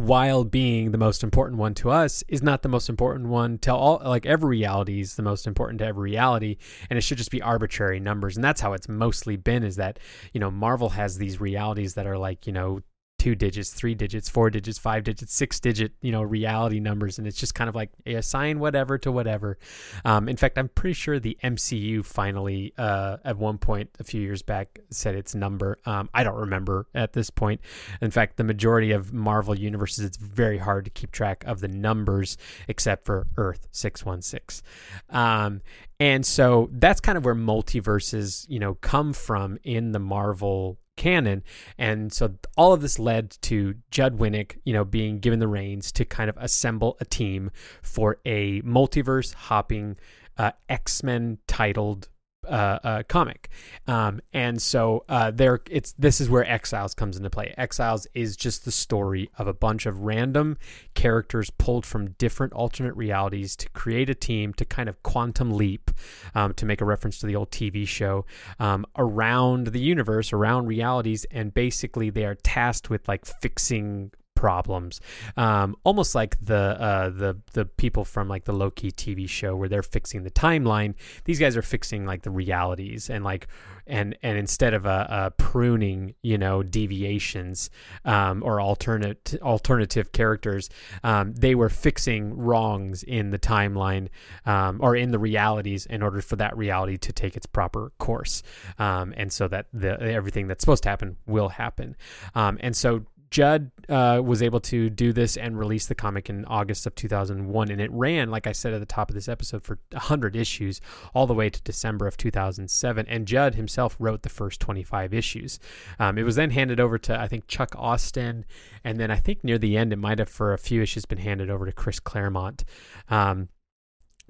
while 0.00 0.44
being 0.44 0.92
the 0.92 0.98
most 0.98 1.22
important 1.22 1.58
one 1.58 1.74
to 1.74 1.90
us 1.90 2.24
is 2.26 2.42
not 2.42 2.62
the 2.62 2.68
most 2.68 2.88
important 2.88 3.28
one 3.28 3.58
to 3.58 3.74
all 3.74 4.00
like 4.04 4.24
every 4.24 4.48
reality 4.48 5.00
is 5.00 5.16
the 5.16 5.22
most 5.22 5.46
important 5.46 5.78
to 5.78 5.84
every 5.84 6.10
reality 6.10 6.56
and 6.88 6.96
it 6.98 7.02
should 7.02 7.18
just 7.18 7.30
be 7.30 7.42
arbitrary 7.42 8.00
numbers 8.00 8.34
and 8.34 8.42
that's 8.42 8.62
how 8.62 8.72
it's 8.72 8.88
mostly 8.88 9.36
been 9.36 9.62
is 9.62 9.76
that 9.76 9.98
you 10.32 10.40
know 10.40 10.50
marvel 10.50 10.88
has 10.88 11.18
these 11.18 11.38
realities 11.38 11.94
that 11.94 12.06
are 12.06 12.16
like 12.16 12.46
you 12.46 12.52
know 12.52 12.80
two 13.20 13.34
digits, 13.34 13.70
three 13.70 13.94
digits, 13.94 14.30
four 14.30 14.48
digits, 14.48 14.78
five 14.78 15.04
digits, 15.04 15.34
six 15.34 15.60
digit, 15.60 15.92
you 16.00 16.10
know, 16.10 16.22
reality 16.22 16.80
numbers. 16.80 17.18
And 17.18 17.26
it's 17.26 17.36
just 17.36 17.54
kind 17.54 17.68
of 17.68 17.74
like 17.74 17.90
assign 18.06 18.58
whatever 18.58 18.96
to 18.96 19.12
whatever. 19.12 19.58
Um, 20.06 20.26
in 20.26 20.38
fact, 20.38 20.56
I'm 20.56 20.70
pretty 20.70 20.94
sure 20.94 21.20
the 21.20 21.36
MCU 21.44 22.02
finally, 22.02 22.72
uh, 22.78 23.18
at 23.22 23.36
one 23.36 23.58
point 23.58 23.90
a 24.00 24.04
few 24.04 24.22
years 24.22 24.40
back, 24.40 24.78
said 24.88 25.14
its 25.14 25.34
number. 25.34 25.76
Um, 25.84 26.08
I 26.14 26.24
don't 26.24 26.38
remember 26.38 26.86
at 26.94 27.12
this 27.12 27.28
point. 27.28 27.60
In 28.00 28.10
fact, 28.10 28.38
the 28.38 28.44
majority 28.44 28.92
of 28.92 29.12
Marvel 29.12 29.54
universes, 29.54 30.06
it's 30.06 30.16
very 30.16 30.56
hard 30.56 30.86
to 30.86 30.90
keep 30.90 31.12
track 31.12 31.44
of 31.46 31.60
the 31.60 31.68
numbers 31.68 32.38
except 32.68 33.04
for 33.04 33.26
Earth 33.36 33.68
616. 33.70 34.66
Um, 35.10 35.60
and 36.00 36.24
so 36.24 36.70
that's 36.72 37.00
kind 37.00 37.18
of 37.18 37.26
where 37.26 37.34
multiverses, 37.34 38.46
you 38.48 38.58
know, 38.58 38.76
come 38.76 39.12
from 39.12 39.58
in 39.62 39.92
the 39.92 39.98
Marvel 39.98 40.78
canon. 41.00 41.42
And 41.78 42.12
so 42.12 42.34
all 42.58 42.74
of 42.74 42.82
this 42.82 42.98
led 42.98 43.30
to 43.42 43.74
Judd 43.90 44.18
Winick, 44.18 44.58
you 44.64 44.74
know, 44.74 44.84
being 44.84 45.18
given 45.18 45.38
the 45.38 45.48
reins 45.48 45.90
to 45.92 46.04
kind 46.04 46.28
of 46.28 46.36
assemble 46.36 46.98
a 47.00 47.06
team 47.06 47.50
for 47.80 48.18
a 48.26 48.60
multiverse 48.60 49.32
hopping 49.32 49.96
uh, 50.36 50.52
X 50.68 51.02
Men 51.02 51.38
titled 51.46 52.08
uh, 52.50 52.78
uh, 52.82 53.02
comic, 53.04 53.48
um, 53.86 54.20
and 54.32 54.60
so 54.60 55.04
uh, 55.08 55.30
there 55.30 55.60
it's 55.70 55.92
this 55.98 56.20
is 56.20 56.28
where 56.28 56.44
Exiles 56.44 56.94
comes 56.94 57.16
into 57.16 57.30
play. 57.30 57.54
Exiles 57.56 58.06
is 58.14 58.36
just 58.36 58.64
the 58.64 58.72
story 58.72 59.30
of 59.38 59.46
a 59.46 59.54
bunch 59.54 59.86
of 59.86 60.00
random 60.00 60.58
characters 60.94 61.50
pulled 61.50 61.86
from 61.86 62.10
different 62.12 62.52
alternate 62.52 62.94
realities 62.94 63.56
to 63.56 63.68
create 63.70 64.10
a 64.10 64.14
team 64.14 64.52
to 64.54 64.64
kind 64.64 64.88
of 64.88 65.02
quantum 65.02 65.52
leap, 65.52 65.90
um, 66.34 66.52
to 66.54 66.66
make 66.66 66.80
a 66.80 66.84
reference 66.84 67.18
to 67.20 67.26
the 67.26 67.36
old 67.36 67.50
TV 67.50 67.86
show 67.86 68.26
um, 68.58 68.84
around 68.96 69.68
the 69.68 69.80
universe, 69.80 70.32
around 70.32 70.66
realities, 70.66 71.24
and 71.30 71.54
basically 71.54 72.10
they 72.10 72.24
are 72.24 72.34
tasked 72.34 72.90
with 72.90 73.06
like 73.08 73.24
fixing 73.24 74.10
problems, 74.40 75.02
um, 75.36 75.76
almost 75.84 76.14
like 76.14 76.34
the 76.42 76.54
uh, 76.56 77.10
the 77.10 77.36
the 77.52 77.66
people 77.66 78.06
from 78.06 78.26
like 78.26 78.44
the 78.44 78.54
Loki 78.54 78.90
TV 78.90 79.28
show 79.28 79.54
where 79.54 79.68
they're 79.68 79.82
fixing 79.82 80.22
the 80.22 80.30
timeline. 80.30 80.94
These 81.26 81.38
guys 81.38 81.58
are 81.58 81.62
fixing 81.62 82.06
like 82.06 82.22
the 82.22 82.30
realities 82.30 83.10
and 83.10 83.22
like 83.22 83.48
and 83.86 84.16
and 84.22 84.38
instead 84.38 84.72
of 84.72 84.86
a, 84.86 85.06
a 85.10 85.30
pruning, 85.32 86.14
you 86.22 86.38
know, 86.38 86.62
deviations 86.62 87.68
um, 88.06 88.42
or 88.42 88.60
alternate 88.60 89.34
alternative 89.42 90.12
characters, 90.12 90.70
um, 91.04 91.34
they 91.34 91.54
were 91.54 91.68
fixing 91.68 92.34
wrongs 92.34 93.02
in 93.02 93.28
the 93.30 93.38
timeline 93.38 94.08
um, 94.46 94.78
or 94.80 94.96
in 94.96 95.10
the 95.10 95.18
realities 95.18 95.84
in 95.84 96.02
order 96.02 96.22
for 96.22 96.36
that 96.36 96.56
reality 96.56 96.96
to 96.96 97.12
take 97.12 97.36
its 97.36 97.44
proper 97.44 97.92
course, 97.98 98.42
um, 98.78 99.12
and 99.18 99.30
so 99.30 99.48
that 99.48 99.66
the 99.74 100.00
everything 100.00 100.46
that's 100.46 100.62
supposed 100.62 100.84
to 100.84 100.88
happen 100.88 101.18
will 101.26 101.50
happen. 101.50 101.94
Um, 102.34 102.56
and 102.60 102.74
so 102.74 103.04
Judd 103.30 103.70
uh, 103.88 104.20
was 104.24 104.42
able 104.42 104.60
to 104.60 104.90
do 104.90 105.12
this 105.12 105.36
and 105.36 105.56
release 105.56 105.86
the 105.86 105.94
comic 105.94 106.28
in 106.28 106.44
August 106.46 106.84
of 106.86 106.94
2001, 106.96 107.70
and 107.70 107.80
it 107.80 107.90
ran, 107.92 108.30
like 108.30 108.48
I 108.48 108.52
said 108.52 108.72
at 108.72 108.80
the 108.80 108.86
top 108.86 109.08
of 109.08 109.14
this 109.14 109.28
episode, 109.28 109.62
for 109.62 109.78
100 109.92 110.34
issues 110.34 110.80
all 111.14 111.28
the 111.28 111.34
way 111.34 111.48
to 111.48 111.62
December 111.62 112.08
of 112.08 112.16
2007. 112.16 113.06
And 113.08 113.26
Judd 113.26 113.54
himself 113.54 113.96
wrote 114.00 114.22
the 114.22 114.28
first 114.28 114.60
25 114.60 115.14
issues. 115.14 115.60
Um, 116.00 116.18
it 116.18 116.24
was 116.24 116.34
then 116.36 116.50
handed 116.50 116.80
over 116.80 116.98
to 116.98 117.20
I 117.20 117.28
think 117.28 117.46
Chuck 117.46 117.74
Austen, 117.78 118.44
and 118.82 118.98
then 118.98 119.10
I 119.12 119.16
think 119.16 119.44
near 119.44 119.58
the 119.58 119.76
end 119.76 119.92
it 119.92 119.96
might 119.96 120.18
have 120.18 120.28
for 120.28 120.52
a 120.52 120.58
few 120.58 120.82
issues 120.82 121.04
been 121.04 121.18
handed 121.18 121.50
over 121.50 121.66
to 121.66 121.72
Chris 121.72 122.00
Claremont. 122.00 122.64
Um, 123.08 123.48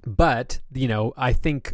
but 0.05 0.59
you 0.73 0.87
know, 0.87 1.13
I 1.17 1.33
think 1.33 1.73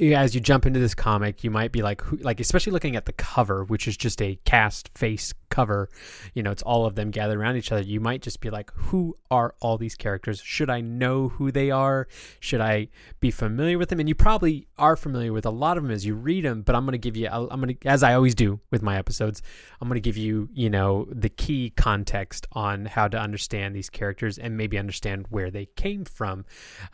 as 0.00 0.34
you 0.34 0.40
jump 0.40 0.66
into 0.66 0.80
this 0.80 0.94
comic, 0.94 1.44
you 1.44 1.50
might 1.50 1.72
be 1.72 1.82
like, 1.82 2.00
who, 2.00 2.16
like 2.18 2.40
especially 2.40 2.72
looking 2.72 2.96
at 2.96 3.06
the 3.06 3.12
cover, 3.12 3.64
which 3.64 3.86
is 3.86 3.96
just 3.96 4.22
a 4.22 4.38
cast 4.44 4.88
face 4.96 5.34
cover. 5.50 5.88
You 6.34 6.42
know, 6.42 6.50
it's 6.50 6.62
all 6.62 6.86
of 6.86 6.94
them 6.94 7.10
gathered 7.10 7.38
around 7.38 7.56
each 7.56 7.72
other. 7.72 7.82
You 7.82 8.00
might 8.00 8.22
just 8.22 8.40
be 8.40 8.50
like, 8.50 8.70
who 8.74 9.16
are 9.30 9.54
all 9.60 9.76
these 9.76 9.94
characters? 9.94 10.40
Should 10.40 10.70
I 10.70 10.80
know 10.80 11.28
who 11.28 11.52
they 11.52 11.70
are? 11.70 12.08
Should 12.40 12.60
I 12.60 12.88
be 13.20 13.30
familiar 13.30 13.78
with 13.78 13.88
them? 13.88 14.00
And 14.00 14.08
you 14.08 14.14
probably 14.14 14.66
are 14.78 14.96
familiar 14.96 15.32
with 15.32 15.46
a 15.46 15.50
lot 15.50 15.76
of 15.76 15.82
them 15.82 15.92
as 15.92 16.06
you 16.06 16.14
read 16.14 16.44
them. 16.44 16.62
But 16.62 16.74
I'm 16.74 16.84
going 16.84 16.92
to 16.92 16.98
give 16.98 17.16
you, 17.16 17.28
I'm 17.28 17.60
going 17.60 17.76
to, 17.76 17.88
as 17.88 18.02
I 18.02 18.14
always 18.14 18.34
do 18.34 18.60
with 18.70 18.82
my 18.82 18.96
episodes, 18.96 19.42
I'm 19.80 19.88
going 19.88 19.96
to 19.96 20.00
give 20.00 20.16
you, 20.16 20.48
you 20.52 20.70
know, 20.70 21.06
the 21.10 21.28
key 21.28 21.70
context 21.76 22.46
on 22.52 22.86
how 22.86 23.08
to 23.08 23.18
understand 23.18 23.74
these 23.74 23.90
characters 23.90 24.38
and 24.38 24.56
maybe 24.56 24.78
understand 24.78 25.26
where 25.30 25.50
they 25.50 25.66
came 25.66 26.04
from. 26.04 26.44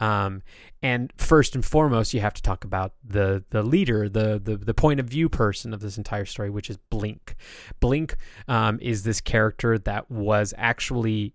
Um, 0.01 0.43
and 0.83 1.13
first 1.17 1.55
and 1.55 1.65
foremost, 1.65 2.15
you 2.15 2.21
have 2.21 2.35
to 2.35 2.43
talk 2.43 2.65
about 2.65 2.95
the 3.03 3.45
the 3.51 3.63
leader, 3.63 4.09
the 4.09 4.41
the 4.43 4.57
the 4.57 4.75
point 4.75 5.01
of 5.01 5.07
view 5.07 5.29
person 5.29 5.75
of 5.75 5.81
this 5.81 5.99
entire 5.99 6.25
story, 6.25 6.51
which 6.51 6.71
is 6.71 6.77
Blink. 6.77 7.35
Blink 7.81 8.17
um, 8.49 8.79
is 8.81 9.03
this 9.03 9.21
character 9.21 9.79
that 9.79 10.11
was 10.11 10.55
actually 10.57 11.35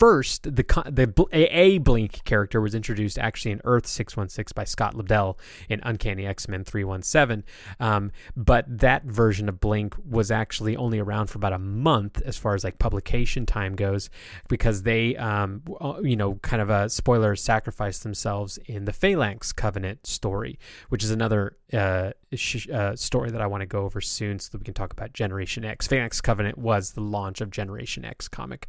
first 0.00 0.44
the 0.44 0.64
the 0.90 1.26
a 1.30 1.76
blink 1.76 2.24
character 2.24 2.58
was 2.58 2.74
introduced 2.74 3.18
actually 3.18 3.50
in 3.50 3.60
earth 3.64 3.86
616 3.86 4.54
by 4.56 4.64
scott 4.64 4.94
lobdell 4.94 5.38
in 5.68 5.78
uncanny 5.82 6.26
x-men 6.26 6.64
317 6.64 7.44
um, 7.80 8.10
but 8.34 8.64
that 8.66 9.04
version 9.04 9.46
of 9.46 9.60
blink 9.60 9.94
was 10.08 10.30
actually 10.30 10.74
only 10.74 10.98
around 10.98 11.26
for 11.26 11.36
about 11.36 11.52
a 11.52 11.58
month 11.58 12.22
as 12.22 12.38
far 12.38 12.54
as 12.54 12.64
like 12.64 12.78
publication 12.78 13.44
time 13.44 13.76
goes 13.76 14.08
because 14.48 14.84
they 14.84 15.14
um, 15.16 15.62
uh, 15.80 16.00
you 16.02 16.16
know 16.16 16.36
kind 16.36 16.62
of 16.62 16.70
a 16.70 16.88
spoiler 16.88 17.36
sacrificed 17.36 18.02
themselves 18.02 18.58
in 18.64 18.86
the 18.86 18.92
phalanx 18.94 19.52
covenant 19.52 20.06
story 20.06 20.58
which 20.88 21.04
is 21.04 21.10
another 21.10 21.58
uh, 21.74 22.10
sh- 22.34 22.68
uh, 22.70 22.96
story 22.96 23.30
that 23.30 23.42
i 23.42 23.46
want 23.46 23.60
to 23.60 23.66
go 23.66 23.84
over 23.84 24.00
soon 24.00 24.38
so 24.38 24.48
that 24.50 24.58
we 24.58 24.64
can 24.64 24.74
talk 24.74 24.92
about 24.92 25.12
generation 25.12 25.62
x. 25.64 25.86
Phalanx 25.86 26.22
covenant 26.22 26.56
was 26.56 26.92
the 26.92 27.00
launch 27.02 27.42
of 27.42 27.50
generation 27.50 28.04
x 28.04 28.28
comic. 28.28 28.66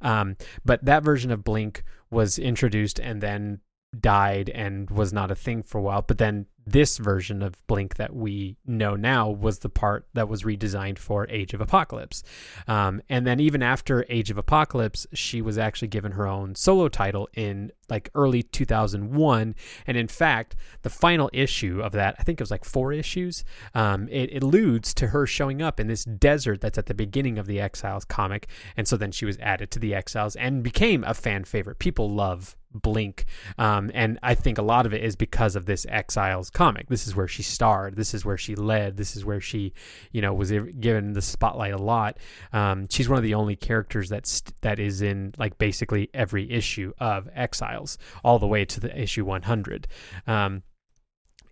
Um, 0.00 0.36
but 0.72 0.82
that 0.86 1.02
version 1.02 1.30
of 1.30 1.44
Blink 1.44 1.84
was 2.10 2.38
introduced 2.38 2.98
and 2.98 3.20
then 3.20 3.60
died 3.98 4.48
and 4.50 4.90
was 4.90 5.12
not 5.12 5.30
a 5.30 5.34
thing 5.34 5.62
for 5.62 5.78
a 5.78 5.82
while. 5.82 6.02
But 6.02 6.18
then 6.18 6.46
this 6.66 6.98
version 6.98 7.42
of 7.42 7.66
Blink 7.66 7.96
that 7.96 8.14
we 8.14 8.56
know 8.64 8.94
now 8.94 9.28
was 9.28 9.58
the 9.58 9.68
part 9.68 10.06
that 10.14 10.28
was 10.28 10.44
redesigned 10.44 10.98
for 10.98 11.28
Age 11.28 11.54
of 11.54 11.60
Apocalypse. 11.60 12.22
Um, 12.68 13.02
and 13.08 13.26
then 13.26 13.40
even 13.40 13.62
after 13.62 14.06
Age 14.08 14.30
of 14.30 14.38
Apocalypse, 14.38 15.06
she 15.12 15.42
was 15.42 15.58
actually 15.58 15.88
given 15.88 16.12
her 16.12 16.26
own 16.26 16.54
solo 16.54 16.88
title 16.88 17.28
in 17.34 17.72
like 17.88 18.10
early 18.14 18.42
2001. 18.42 19.54
And 19.86 19.96
in 19.96 20.08
fact, 20.08 20.56
the 20.82 20.90
final 20.90 21.28
issue 21.32 21.80
of 21.82 21.92
that, 21.92 22.16
I 22.18 22.22
think 22.22 22.40
it 22.40 22.42
was 22.42 22.50
like 22.50 22.64
four 22.64 22.92
issues, 22.92 23.44
um, 23.74 24.08
it, 24.08 24.42
alludes 24.42 24.94
to 24.94 25.08
her 25.08 25.26
showing 25.26 25.60
up 25.62 25.78
in 25.78 25.88
this 25.88 26.04
desert 26.04 26.60
that's 26.60 26.78
at 26.78 26.86
the 26.86 26.94
beginning 26.94 27.38
of 27.38 27.46
the 27.46 27.60
Exiles 27.60 28.04
comic. 28.04 28.48
And 28.76 28.88
so 28.88 28.96
then 28.96 29.12
she 29.12 29.24
was 29.24 29.38
added 29.38 29.70
to 29.72 29.78
the 29.78 29.94
Exiles 29.94 30.36
and 30.36 30.62
became 30.62 31.04
a 31.04 31.14
fan 31.14 31.44
favorite. 31.44 31.78
People 31.78 32.10
love 32.10 32.56
blink. 32.74 33.24
Um, 33.58 33.90
and 33.94 34.18
I 34.22 34.34
think 34.34 34.58
a 34.58 34.62
lot 34.62 34.86
of 34.86 34.94
it 34.94 35.02
is 35.02 35.16
because 35.16 35.56
of 35.56 35.66
this 35.66 35.86
Exiles 35.88 36.50
comic. 36.50 36.88
This 36.88 37.06
is 37.06 37.14
where 37.14 37.28
she 37.28 37.42
starred. 37.42 37.96
This 37.96 38.14
is 38.14 38.24
where 38.24 38.36
she 38.36 38.54
led. 38.54 38.96
This 38.96 39.16
is 39.16 39.24
where 39.24 39.40
she, 39.40 39.72
you 40.12 40.20
know, 40.20 40.32
was 40.32 40.50
given 40.50 41.12
the 41.12 41.22
spotlight 41.22 41.72
a 41.72 41.78
lot. 41.78 42.18
Um, 42.52 42.86
she's 42.88 43.08
one 43.08 43.18
of 43.18 43.24
the 43.24 43.34
only 43.34 43.56
characters 43.56 44.08
that's 44.08 44.42
that 44.62 44.78
is 44.78 45.02
in 45.02 45.34
like 45.38 45.58
basically 45.58 46.10
every 46.14 46.50
issue 46.50 46.92
of 46.98 47.28
Exiles, 47.34 47.98
all 48.24 48.38
the 48.38 48.46
way 48.46 48.64
to 48.64 48.80
the 48.80 49.00
issue 49.00 49.24
100. 49.24 49.88
Um, 50.26 50.62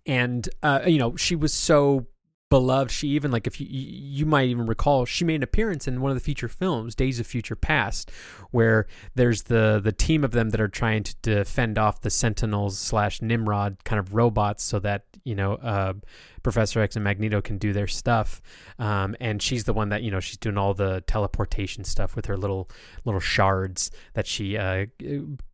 and 0.07 0.49
uh, 0.63 0.81
you 0.87 0.99
know, 0.99 1.17
she 1.17 1.37
was 1.37 1.53
so 1.53 2.07
beloved. 2.51 2.91
She 2.91 3.09
even 3.09 3.31
like 3.31 3.47
if 3.47 3.61
you 3.61 3.67
you 3.71 4.27
might 4.27 4.49
even 4.49 4.67
recall 4.67 5.07
she 5.07 5.25
made 5.25 5.37
an 5.37 5.43
appearance 5.43 5.89
in 5.89 6.01
one 6.01 6.11
of 6.11 6.17
the 6.17 6.23
feature 6.23 6.49
films, 6.49 6.95
Days 6.95 7.19
of 7.19 7.27
Future 7.27 7.57
Past, 7.57 8.11
where 8.51 8.87
there's 9.15 9.45
the 9.45 9.81
the 9.83 9.93
team 9.93 10.25
of 10.25 10.33
them 10.33 10.51
that 10.51 10.61
are 10.61 10.69
trying 10.69 11.05
to 11.05 11.15
defend 11.23 11.79
off 11.79 12.03
the 12.03 12.11
Sentinels 12.11 12.79
slash 12.79 13.23
Nimrod 13.23 13.83
kind 13.85 13.99
of 13.99 14.15
robots, 14.15 14.63
so 14.63 14.79
that 14.81 15.05
you 15.25 15.35
know 15.35 15.55
uh, 15.55 15.95
Professor 16.43 16.81
X 16.81 16.97
and 16.97 17.05
Magneto 17.05 17.41
can 17.41 17.59
do 17.59 17.73
their 17.73 17.87
stuff. 17.87 18.41
Um, 18.79 19.17
and 19.21 19.43
she's 19.43 19.65
the 19.65 19.73
one 19.73 19.91
that 19.91 20.03
you 20.03 20.11
know 20.11 20.21
she's 20.21 20.39
doing 20.39 20.59
all 20.59 20.75
the 20.75 21.03
teleportation 21.07 21.85
stuff 21.85 22.17
with 22.17 22.27
her 22.27 22.37
little 22.37 22.71
little 23.05 23.21
shards 23.21 23.91
that 24.15 24.27
she 24.27 24.57
uh, 24.57 24.87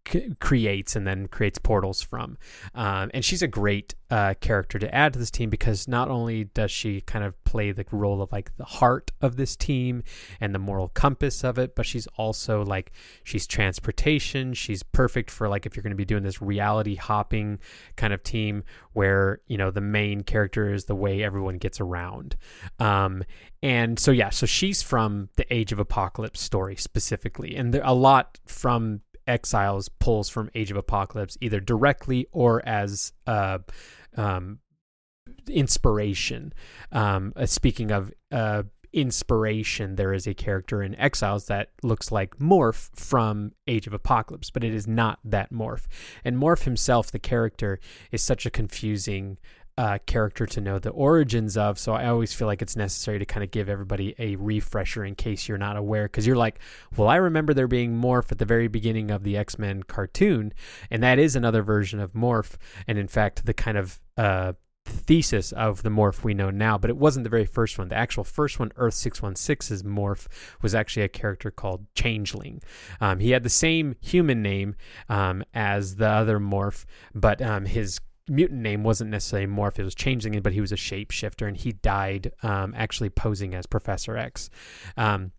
c- 0.09 0.35
creates 0.41 0.97
and 0.97 1.07
then 1.07 1.29
creates 1.29 1.59
portals 1.59 2.03
from. 2.03 2.39
Um, 2.75 3.11
and 3.15 3.25
she's 3.25 3.43
a 3.43 3.49
great 3.49 3.95
uh, 4.11 4.35
character 4.41 4.79
to 4.79 4.95
add 4.95 5.13
to 5.13 5.19
this 5.19 5.31
team 5.31 5.51
because 5.51 5.89
not 5.89 6.09
only 6.09 6.45
does 6.45 6.71
she 6.71 7.01
kind 7.01 7.25
of 7.25 7.43
play 7.45 7.73
the 7.73 7.85
role 7.91 8.23
of 8.23 8.31
like 8.31 8.57
the 8.57 8.65
heart 8.65 9.11
of 9.21 9.37
this 9.37 9.57
team 9.57 10.03
and 10.41 10.55
the 10.55 10.59
moral 10.59 10.89
compass 10.89 11.43
of 11.43 11.59
it, 11.59 11.75
but 11.75 11.87
she's 11.87 12.07
also 12.17 12.65
like 12.65 12.93
she's 13.25 13.47
transportation. 13.47 14.55
She's 14.55 14.83
perfect 14.83 15.31
for 15.31 15.49
like 15.49 15.67
if 15.67 15.75
you're 15.75 15.83
going 15.83 15.91
to 15.91 15.97
be 15.97 16.05
doing 16.05 16.23
this 16.23 16.41
reality 16.41 16.95
hopping 16.95 17.59
kind 17.97 18.13
of 18.13 18.23
team 18.23 18.63
where 18.93 19.41
you 19.47 19.59
know 19.59 19.71
the 19.71 19.81
main 19.81 20.23
character 20.23 20.73
is 20.77 20.85
the 20.85 20.95
way 20.95 21.25
everyone 21.25 21.59
gets 21.59 21.81
around. 21.81 22.37
Um, 22.79 23.25
and 23.63 23.99
so 23.99 24.13
yeah, 24.13 24.31
so 24.31 24.47
she's 24.47 24.83
from 24.83 25.31
the 25.37 25.53
Age 25.53 25.73
of 25.73 25.81
Apocalypse 25.81 26.41
story 26.41 26.77
specifically, 26.77 27.57
and 27.57 27.75
there, 27.75 27.83
a 27.85 27.95
lot 27.95 28.39
from 28.47 29.01
Exiles 29.27 29.89
pulls 29.89 30.29
from 30.29 30.51
Age 30.55 30.71
of 30.71 30.77
Apocalypse 30.77 31.37
either 31.41 31.59
directly 31.59 32.29
or 32.31 32.67
as 32.69 33.13
uh, 33.27 33.59
um, 34.17 34.61
inspiration. 35.49 36.53
Um, 36.93 37.33
uh, 37.35 37.47
speaking 37.47 37.91
of 37.91 38.13
uh, 38.31 38.63
inspiration, 38.93 39.97
there 39.97 40.13
is 40.13 40.27
a 40.27 40.35
character 40.35 40.83
in 40.83 40.99
Exiles 40.99 41.47
that 41.47 41.71
looks 41.83 42.13
like 42.13 42.39
Morph 42.39 42.89
from 42.95 43.53
Age 43.67 43.87
of 43.87 43.93
Apocalypse, 43.93 44.51
but 44.51 44.65
it 44.65 44.75
is 44.75 44.87
not 44.87 45.19
that 45.25 45.53
Morph. 45.53 45.87
And 46.25 46.37
Morph 46.37 46.65
himself, 46.65 47.11
the 47.11 47.19
character, 47.19 47.79
is 48.13 48.23
such 48.23 48.47
a 48.47 48.51
confusing 48.51 49.39
uh, 49.79 49.99
character 50.07 50.47
to 50.47 50.61
know 50.61 50.79
the 50.79 50.91
origins 50.91 51.57
of. 51.57 51.79
So 51.79 51.93
I 51.93 52.07
always 52.07 52.33
feel 52.33 52.47
like 52.47 52.63
it's 52.63 52.77
necessary 52.77 53.19
to 53.19 53.27
kind 53.27 53.45
of 53.45 53.51
give 53.51 53.69
everybody 53.69 54.15
a 54.19 54.37
refresher 54.37 55.05
in 55.05 55.15
case 55.15 55.49
you're 55.49 55.59
not 55.59 55.77
aware. 55.77 56.05
Because 56.05 56.27
you're 56.27 56.37
like, 56.37 56.61
well, 56.97 57.09
I 57.09 57.17
remember 57.17 57.53
there 57.53 57.69
being 57.69 57.95
Morph 58.01 58.33
at 58.33 58.39
the 58.39 58.45
very 58.45 58.69
beginning 58.69 59.11
of 59.11 59.23
the 59.23 59.37
X 59.37 59.59
Men 59.59 59.83
cartoon, 59.83 60.53
and 60.91 61.03
that 61.03 61.19
is 61.19 61.37
another 61.37 61.63
version 61.63 62.01
of 62.01 62.13
Morph. 62.13 62.57
And 62.87 62.99
in 62.99 63.09
fact, 63.09 63.45
the 63.45 63.55
kind 63.55 63.77
of 63.77 64.01
uh, 64.17 64.55
thesis 64.87 65.53
of 65.53 65.83
the 65.83 65.91
morph 65.91 66.25
we 66.25 66.35
know 66.35 66.51
now, 66.51 66.79
but 66.79 66.91
it 66.91 66.97
wasn't 66.97 67.25
the 67.25 67.31
very 67.31 67.45
first 67.45 67.79
one. 67.79 67.89
The 67.89 67.97
actual 67.97 68.25
first 68.25 68.59
one, 68.59 68.73
Earth 68.77 68.95
616's 68.95 69.83
morph, 69.83 70.27
was 70.63 70.75
actually 70.75 71.03
a 71.03 71.09
character 71.09 71.51
called 71.51 71.87
Changeling. 71.95 72.63
Um, 73.01 73.19
he 73.19 73.31
had 73.31 73.43
the 73.43 73.51
same 73.51 73.97
human 74.01 74.43
name 74.43 74.77
um, 75.09 75.45
as 75.55 75.97
the 75.97 76.09
other 76.09 76.39
morph, 76.39 76.85
but 77.15 77.43
um, 77.43 77.67
his 77.67 78.01
mutant 78.29 78.61
name 78.61 78.83
wasn't 78.83 79.11
necessarily 79.11 79.47
Morph, 79.47 79.79
it 79.79 79.85
was 79.85 79.95
Changeling, 79.95 80.41
but 80.41 80.53
he 80.53 80.61
was 80.61 80.73
a 80.73 80.77
shapeshifter 80.77 81.47
and 81.47 81.57
he 81.57 81.73
died 81.73 82.33
um, 82.43 82.75
actually 82.77 83.11
posing 83.11 83.55
as 83.55 83.67
Professor 83.67 84.17
X. 84.17 84.51
Um, 84.97 85.33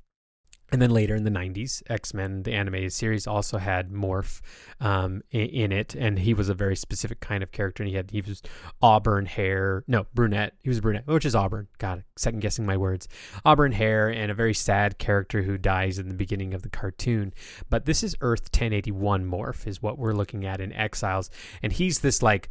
and 0.72 0.82
then 0.82 0.90
later 0.90 1.16
in 1.16 1.24
the 1.24 1.32
90s, 1.32 1.82
X 1.90 2.14
Men, 2.14 2.44
the 2.44 2.52
animated 2.52 2.92
series, 2.92 3.26
also 3.26 3.58
had 3.58 3.90
Morph 3.90 4.42
um, 4.82 5.22
in, 5.32 5.72
it. 5.72 5.96
And 5.96 6.20
he 6.20 6.34
was 6.34 6.50
a 6.50 6.54
very 6.54 6.76
specific 6.76 7.22
kind 7.22 7.42
of 7.42 7.52
character. 7.54 7.84
And 7.84 7.90
he 7.90 7.96
had, 7.96 8.12
he 8.12 8.22
was 8.22 8.42
auburn 8.82 9.26
hair. 9.26 9.86
No, 9.88 10.08
brunette. 10.14 10.56
He 10.62 10.70
was 10.70 10.80
a 10.80 10.82
brunette, 10.82 11.08
which 11.08 11.26
is 11.26 11.36
auburn. 11.36 11.68
God, 11.78 12.04
second 12.18 12.42
guessing 12.42 12.66
my 12.66 12.76
words. 12.76 13.08
Auburn 13.46 13.72
hair 13.72 14.10
and 14.10 14.30
a 14.30 14.36
very 14.36 14.54
sad 14.54 14.98
character 14.98 15.42
who 15.42 15.58
dies 15.58 16.00
in 16.00 16.10
the 16.10 16.16
beginning 16.16 16.54
of 16.54 16.64
the 16.64 16.70
cartoon. 16.70 17.34
But 17.70 17.86
this 17.86 18.04
is 18.04 18.18
Earth 18.20 18.50
1081 18.52 19.26
Morph, 19.26 19.68
is 19.68 19.82
what 19.82 19.98
we're 19.98 20.14
looking 20.14 20.46
at 20.46 20.60
in 20.60 20.74
Exiles. 20.74 21.30
And 21.64 21.72
he's 21.72 22.00
this 22.00 22.22
like 22.22 22.50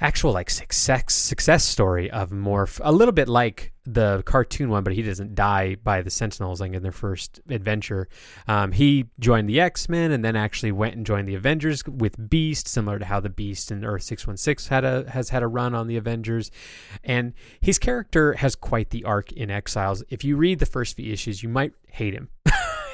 actual 0.00 0.32
like 0.32 0.50
success 0.50 1.12
success 1.14 1.64
story 1.64 2.10
of 2.10 2.30
Morph, 2.30 2.80
a 2.82 2.92
little 2.92 3.12
bit 3.12 3.28
like 3.28 3.72
the 3.84 4.22
cartoon 4.24 4.70
one, 4.70 4.84
but 4.84 4.92
he 4.92 5.02
doesn't 5.02 5.34
die 5.34 5.74
by 5.82 6.02
the 6.02 6.10
Sentinels 6.10 6.60
like 6.60 6.72
in 6.72 6.82
their 6.82 6.92
first 6.92 7.40
adventure. 7.48 8.08
Um, 8.46 8.72
he 8.72 9.06
joined 9.18 9.48
the 9.48 9.60
X 9.60 9.88
Men 9.88 10.12
and 10.12 10.24
then 10.24 10.36
actually 10.36 10.72
went 10.72 10.96
and 10.96 11.04
joined 11.04 11.28
the 11.28 11.34
Avengers 11.34 11.84
with 11.86 12.30
Beast, 12.30 12.68
similar 12.68 12.98
to 12.98 13.04
how 13.04 13.20
the 13.20 13.30
Beast 13.30 13.70
in 13.70 13.84
Earth 13.84 14.02
six 14.02 14.26
one 14.26 14.36
six 14.36 14.68
had 14.68 14.84
a 14.84 15.10
has 15.10 15.30
had 15.30 15.42
a 15.42 15.48
run 15.48 15.74
on 15.74 15.86
the 15.86 15.96
Avengers, 15.96 16.50
and 17.04 17.34
his 17.60 17.78
character 17.78 18.34
has 18.34 18.54
quite 18.54 18.90
the 18.90 19.04
arc 19.04 19.32
in 19.32 19.50
Exiles. 19.50 20.02
If 20.08 20.24
you 20.24 20.36
read 20.36 20.58
the 20.58 20.66
first 20.66 20.96
few 20.96 21.12
issues, 21.12 21.42
you 21.42 21.48
might 21.48 21.72
hate 21.88 22.14
him. 22.14 22.28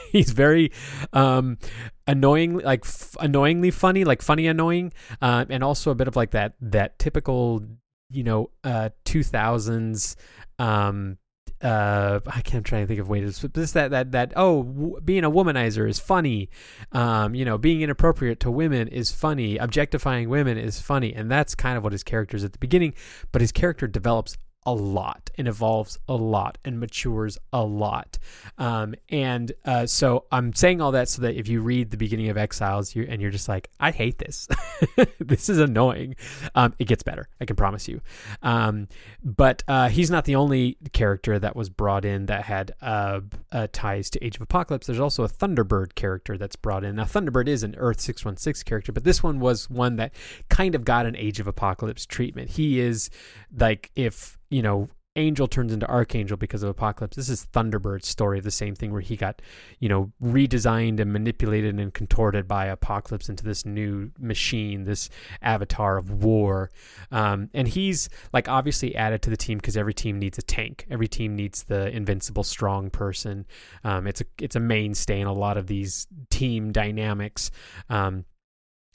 he's 0.13 0.31
very 0.31 0.73
um, 1.13 1.59
annoying, 2.07 2.59
like 2.59 2.85
f- 2.85 3.17
annoyingly 3.21 3.71
funny, 3.71 4.05
like 4.05 4.23
funny 4.23 4.47
annoying, 4.47 4.93
uh, 5.21 5.45
and 5.49 5.63
also 5.63 5.91
a 5.91 5.95
bit 5.95 6.09
of 6.09 6.17
like 6.17 6.31
that 6.33 6.55
that 6.61 6.99
typical, 6.99 7.63
you 8.11 8.23
know, 8.23 8.51
uh, 8.65 8.91
two 9.05 9.23
thousands. 9.23 10.17
Um, 10.59 11.19
uh, 11.63 12.21
I 12.27 12.43
can't 12.43 12.67
try 12.67 12.81
to 12.81 12.87
think 12.87 13.01
of 13.01 13.09
ways. 13.09 13.41
But 13.41 13.55
this 13.55 13.73
that 13.73 13.91
that 13.91 14.13
that 14.13 14.33
oh, 14.37 14.63
w- 14.63 15.01
being 15.01 15.25
a 15.25 15.31
womanizer 15.31 15.89
is 15.89 15.99
funny. 15.99 16.51
Um, 16.93 17.35
you 17.35 17.45
know, 17.45 17.57
being 17.57 17.81
inappropriate 17.81 18.41
to 18.41 18.51
women 18.51 18.89
is 18.89 19.11
funny. 19.11 19.57
Objectifying 19.57 20.29
women 20.29 20.59
is 20.59 20.81
funny, 20.81 21.15
and 21.15 21.31
that's 21.31 21.55
kind 21.55 21.79
of 21.79 21.83
what 21.83 21.93
his 21.93 22.03
character 22.03 22.37
is 22.37 22.45
at 22.45 22.53
the 22.53 22.59
beginning. 22.59 22.95
But 23.33 23.41
his 23.41 23.53
character 23.53 23.87
develops 23.87 24.37
a 24.67 24.73
lot 24.73 25.31
and 25.39 25.47
evolves 25.47 25.99
a 26.09 26.15
lot 26.15 26.59
and 26.65 26.81
matures 26.81 27.39
a 27.53 27.63
lot. 27.63 28.19
Um, 28.59 28.97
and 29.09 29.53
uh, 29.65 29.87
so 29.87 30.25
I'm 30.33 30.53
saying 30.53 30.81
all 30.81 30.93
that 30.93 31.09
so 31.09 31.23
that 31.23 31.37
if 31.37 31.47
you 31.47 31.61
read 31.61 31.91
the 31.91 31.97
beginning 31.97 32.29
of 32.29 32.37
Exiles 32.37 32.95
you 32.95 33.07
and 33.09 33.23
you're 33.23 33.31
just 33.31 33.49
like, 33.49 33.71
I 33.79 33.93
hate 33.93 34.19
this, 34.19 34.49
this 35.21 35.49
is 35.49 35.59
annoying, 35.59 36.17
um, 36.57 36.75
it 36.79 36.87
gets 36.87 37.05
better. 37.05 37.29
I 37.41 37.45
can 37.45 37.55
promise 37.55 37.87
you. 37.87 38.01
Um, 38.43 38.89
but 39.23 39.63
uh, 39.69 39.89
he's 39.89 40.11
not 40.11 40.25
the 40.25 40.35
only 40.35 40.79
character 40.93 41.39
that 41.39 41.55
was 41.55 41.71
brought 41.71 42.05
in 42.05 42.27
that 42.27 42.45
had 42.45 42.75
uh, 42.83 43.21
uh 43.53 43.69
ties 43.73 44.11
to 44.11 44.25
Age 44.25 44.37
of 44.37 44.43
Apocalypse. 44.43 44.87
There's 44.87 45.01
also 45.01 45.23
a 45.23 45.29
Thunderbird 45.29 45.95
character 45.95 46.37
that's 46.37 46.57
brought 46.57 46.83
in. 46.83 46.97
Now, 46.97 47.05
Thunderbird 47.05 47.47
is 47.47 47.63
an 47.63 47.77
Earth 47.79 48.01
616 48.01 48.65
character, 48.69 48.91
but 48.91 49.05
this 49.05 49.23
one 49.23 49.39
was 49.39 49.71
one 49.71 49.97
that 49.97 50.13
kind 50.49 50.75
of 50.75 50.85
got 50.85 51.07
an 51.07 51.15
Age 51.15 51.39
of 51.39 51.47
Apocalypse 51.47 52.05
treatment. 52.05 52.51
He 52.51 52.81
is 52.81 53.11
like 53.57 53.91
if 53.95 54.36
you 54.51 54.63
know, 54.63 54.89
Angel 55.17 55.49
turns 55.49 55.73
into 55.73 55.89
Archangel 55.89 56.37
because 56.37 56.63
of 56.63 56.69
Apocalypse. 56.69 57.17
This 57.17 57.31
is 57.31 57.47
Thunderbird's 57.47 58.07
story 58.07 58.39
of 58.39 58.45
the 58.45 58.51
same 58.51 58.75
thing 58.75 58.93
where 58.93 59.01
he 59.01 59.17
got, 59.17 59.41
you 59.81 59.89
know, 59.89 60.13
redesigned 60.23 61.01
and 61.01 61.11
manipulated 61.11 61.79
and 61.81 61.93
contorted 61.93 62.47
by 62.47 62.67
Apocalypse 62.67 63.31
into 63.31 63.43
this 63.43 63.65
new 63.65 64.11
machine, 64.19 64.85
this 64.85 65.09
avatar 65.41 65.97
of 65.97 66.23
war. 66.23 66.71
Um, 67.11 67.49
and 67.55 67.67
he's 67.67 68.11
like 68.35 68.49
obviously 68.49 68.95
added 68.95 69.23
to 69.23 69.31
the 69.31 69.39
team 69.39 69.57
because 69.57 69.77
every 69.77 69.95
team 69.95 70.19
needs 70.19 70.37
a 70.37 70.43
tank. 70.43 70.87
Every 70.91 71.09
team 71.09 71.35
needs 71.35 71.65
the 71.65 71.89
invincible 71.89 72.45
strong 72.45 72.91
person. 72.91 73.47
Um, 73.85 74.07
it's 74.07 74.21
a 74.21 74.25
it's 74.39 74.57
a 74.57 74.61
mainstay 74.61 75.21
in 75.21 75.27
a 75.27 75.33
lot 75.33 75.57
of 75.57 75.67
these 75.67 76.07
team 76.29 76.73
dynamics. 76.73 77.51
Um, 77.89 78.27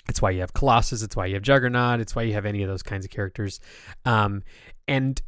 it's 0.07 0.21
why 0.21 0.31
you 0.31 0.41
have 0.41 0.53
Colossus. 0.53 1.01
It's 1.01 1.15
why 1.15 1.27
you 1.27 1.33
have 1.35 1.43
Juggernaut. 1.43 1.99
It's 1.99 2.15
why 2.15 2.23
you 2.23 2.33
have 2.33 2.45
any 2.45 2.61
of 2.61 2.69
those 2.69 2.83
kinds 2.83 3.05
of 3.05 3.11
characters. 3.11 3.59
Um, 4.05 4.43
and 4.87 5.21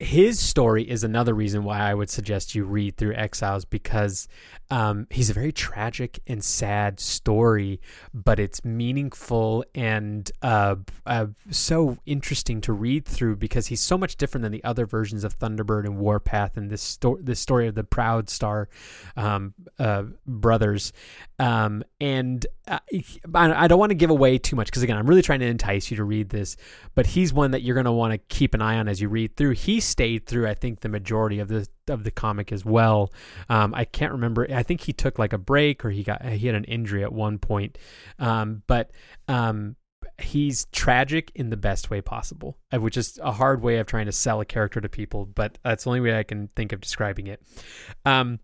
his 0.00 0.38
story 0.38 0.88
is 0.88 1.02
another 1.02 1.34
reason 1.34 1.64
why 1.64 1.80
I 1.80 1.92
would 1.92 2.08
suggest 2.08 2.54
you 2.54 2.64
read 2.64 2.96
through 2.96 3.14
Exiles 3.14 3.64
because 3.64 4.28
um, 4.70 5.08
he's 5.10 5.28
a 5.28 5.32
very 5.32 5.50
tragic 5.50 6.20
and 6.28 6.44
sad 6.44 7.00
story, 7.00 7.80
but 8.14 8.38
it's 8.38 8.64
meaningful 8.64 9.64
and 9.74 10.30
uh, 10.42 10.76
uh, 11.04 11.26
so 11.50 11.98
interesting 12.06 12.60
to 12.60 12.72
read 12.72 13.06
through 13.06 13.36
because 13.36 13.66
he's 13.66 13.80
so 13.80 13.98
much 13.98 14.16
different 14.16 14.42
than 14.42 14.52
the 14.52 14.62
other 14.62 14.86
versions 14.86 15.24
of 15.24 15.36
Thunderbird 15.36 15.84
and 15.84 15.98
Warpath 15.98 16.56
and 16.56 16.70
this 16.70 16.82
story, 16.82 17.20
this 17.24 17.40
story 17.40 17.66
of 17.66 17.74
the 17.74 17.82
Proudstar 17.82 18.66
um, 19.16 19.52
uh, 19.80 20.04
brothers. 20.26 20.92
Um, 21.40 21.82
and 22.00 22.46
uh, 22.68 22.78
I 23.34 23.66
don't 23.66 23.78
want 23.78 23.90
to 23.90 23.96
give 23.96 24.10
away 24.10 24.38
too 24.38 24.54
much 24.54 24.66
because 24.66 24.82
again, 24.82 24.96
I'm 24.96 25.06
really 25.06 25.22
trying 25.22 25.40
to 25.40 25.46
entice 25.46 25.90
you 25.90 25.96
to 25.96 26.04
read 26.04 26.28
this, 26.28 26.56
but 26.94 27.06
he's 27.06 27.32
one 27.32 27.50
that 27.52 27.62
you're 27.62 27.74
going 27.74 27.86
to 27.86 27.92
want 27.92 28.12
to 28.12 28.18
keep 28.18 28.54
an 28.54 28.62
eye 28.62 28.78
on 28.78 28.86
as 28.86 29.00
you 29.00 29.08
read 29.08 29.34
through. 29.34 29.52
He 29.52 29.80
stayed 29.88 30.26
through, 30.26 30.46
I 30.46 30.54
think, 30.54 30.80
the 30.80 30.88
majority 30.88 31.38
of 31.40 31.48
the 31.48 31.66
of 31.88 32.04
the 32.04 32.10
comic 32.10 32.52
as 32.52 32.64
well. 32.64 33.12
Um, 33.48 33.74
I 33.74 33.84
can't 33.84 34.12
remember. 34.12 34.46
I 34.52 34.62
think 34.62 34.82
he 34.82 34.92
took 34.92 35.18
like 35.18 35.32
a 35.32 35.38
break 35.38 35.84
or 35.84 35.90
he 35.90 36.02
got 36.02 36.24
he 36.24 36.46
had 36.46 36.56
an 36.56 36.64
injury 36.64 37.02
at 37.02 37.12
one 37.12 37.38
point. 37.38 37.78
Um, 38.18 38.62
but 38.66 38.90
um, 39.26 39.76
he's 40.18 40.66
tragic 40.66 41.30
in 41.34 41.50
the 41.50 41.56
best 41.56 41.90
way 41.90 42.00
possible, 42.00 42.58
uh, 42.72 42.80
which 42.80 42.96
is 42.96 43.18
a 43.22 43.32
hard 43.32 43.62
way 43.62 43.78
of 43.78 43.86
trying 43.86 44.06
to 44.06 44.12
sell 44.12 44.40
a 44.40 44.44
character 44.44 44.80
to 44.80 44.88
people, 44.88 45.26
but 45.26 45.58
that's 45.62 45.84
the 45.84 45.90
only 45.90 46.00
way 46.00 46.18
I 46.18 46.22
can 46.22 46.48
think 46.48 46.72
of 46.72 46.80
describing 46.80 47.26
it. 47.28 47.42
Um, 48.04 48.40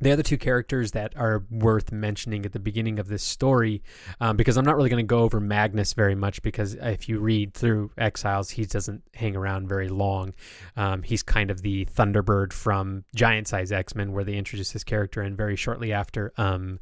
the 0.00 0.10
other 0.10 0.22
two 0.22 0.36
characters 0.36 0.92
that 0.92 1.16
are 1.16 1.44
worth 1.50 1.92
mentioning 1.92 2.44
at 2.44 2.52
the 2.52 2.58
beginning 2.58 2.98
of 2.98 3.08
this 3.08 3.22
story, 3.22 3.82
um, 4.20 4.36
because 4.36 4.56
I'm 4.56 4.64
not 4.64 4.76
really 4.76 4.90
going 4.90 5.04
to 5.04 5.06
go 5.06 5.20
over 5.20 5.40
Magnus 5.40 5.92
very 5.92 6.14
much, 6.14 6.42
because 6.42 6.74
if 6.74 7.08
you 7.08 7.20
read 7.20 7.54
through 7.54 7.90
Exiles, 7.96 8.50
he 8.50 8.64
doesn't 8.64 9.02
hang 9.14 9.36
around 9.36 9.68
very 9.68 9.88
long. 9.88 10.34
Um, 10.76 11.02
he's 11.02 11.22
kind 11.22 11.50
of 11.50 11.62
the 11.62 11.84
Thunderbird 11.86 12.52
from 12.52 13.04
Giant 13.14 13.48
Size 13.48 13.70
X 13.72 13.94
Men, 13.94 14.12
where 14.12 14.24
they 14.24 14.34
introduce 14.34 14.72
his 14.72 14.84
character, 14.84 15.22
and 15.22 15.36
very 15.36 15.56
shortly 15.56 15.92
after, 15.92 16.32
um, 16.36 16.80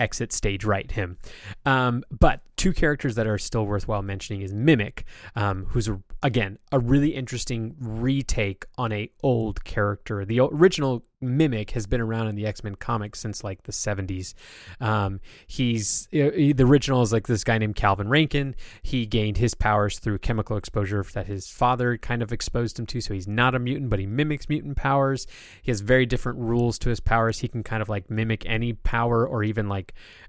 exit 0.00 0.32
stage 0.32 0.64
right 0.64 0.90
him. 0.90 1.18
Um, 1.64 2.04
but 2.10 2.40
two 2.56 2.72
characters 2.72 3.14
that 3.16 3.26
are 3.26 3.38
still 3.38 3.66
worthwhile 3.66 4.02
mentioning 4.02 4.42
is 4.42 4.52
Mimic, 4.52 5.04
um, 5.36 5.66
who's 5.66 5.88
a, 5.88 6.00
again 6.22 6.58
a 6.72 6.78
really 6.78 7.14
interesting 7.14 7.74
retake 7.78 8.64
on 8.78 8.92
a 8.92 9.10
old 9.22 9.64
character. 9.64 10.24
The 10.24 10.40
original 10.40 11.04
Mimic 11.20 11.70
has 11.72 11.86
been 11.86 12.00
around 12.00 12.28
in 12.28 12.34
the 12.34 12.46
X 12.46 12.62
Men 12.62 12.74
comics 12.74 13.20
since 13.20 13.42
like 13.42 13.62
the 13.64 13.72
70s. 13.72 14.34
Um, 14.80 15.20
he's 15.46 16.08
he, 16.10 16.52
the 16.52 16.64
original 16.64 17.02
is 17.02 17.12
like 17.12 17.26
this 17.26 17.44
guy 17.44 17.58
named 17.58 17.76
Calvin 17.76 18.08
Rankin. 18.08 18.54
He 18.82 19.06
gained 19.06 19.38
his 19.38 19.54
powers 19.54 19.98
through 19.98 20.18
chemical 20.18 20.56
exposure 20.56 21.04
that 21.14 21.26
his 21.26 21.48
father 21.48 21.96
kind 21.98 22.22
of 22.22 22.32
exposed 22.32 22.78
him 22.78 22.86
to. 22.86 23.00
So 23.00 23.14
he's 23.14 23.28
not 23.28 23.54
a 23.54 23.58
mutant, 23.58 23.90
but 23.90 23.98
he 23.98 24.06
mimics 24.06 24.48
mutant 24.48 24.76
powers. 24.76 25.26
He 25.62 25.70
has 25.70 25.80
very 25.80 26.06
different 26.06 26.38
rules 26.38 26.78
to 26.80 26.90
his 26.90 27.00
powers. 27.00 27.40
He 27.40 27.48
can 27.48 27.62
kind 27.62 27.82
of 27.82 27.88
like 27.88 28.10
mimic 28.10 28.44
any 28.46 28.72
power 28.72 29.26
or 29.26 29.42
even 29.42 29.68
like 29.68 29.83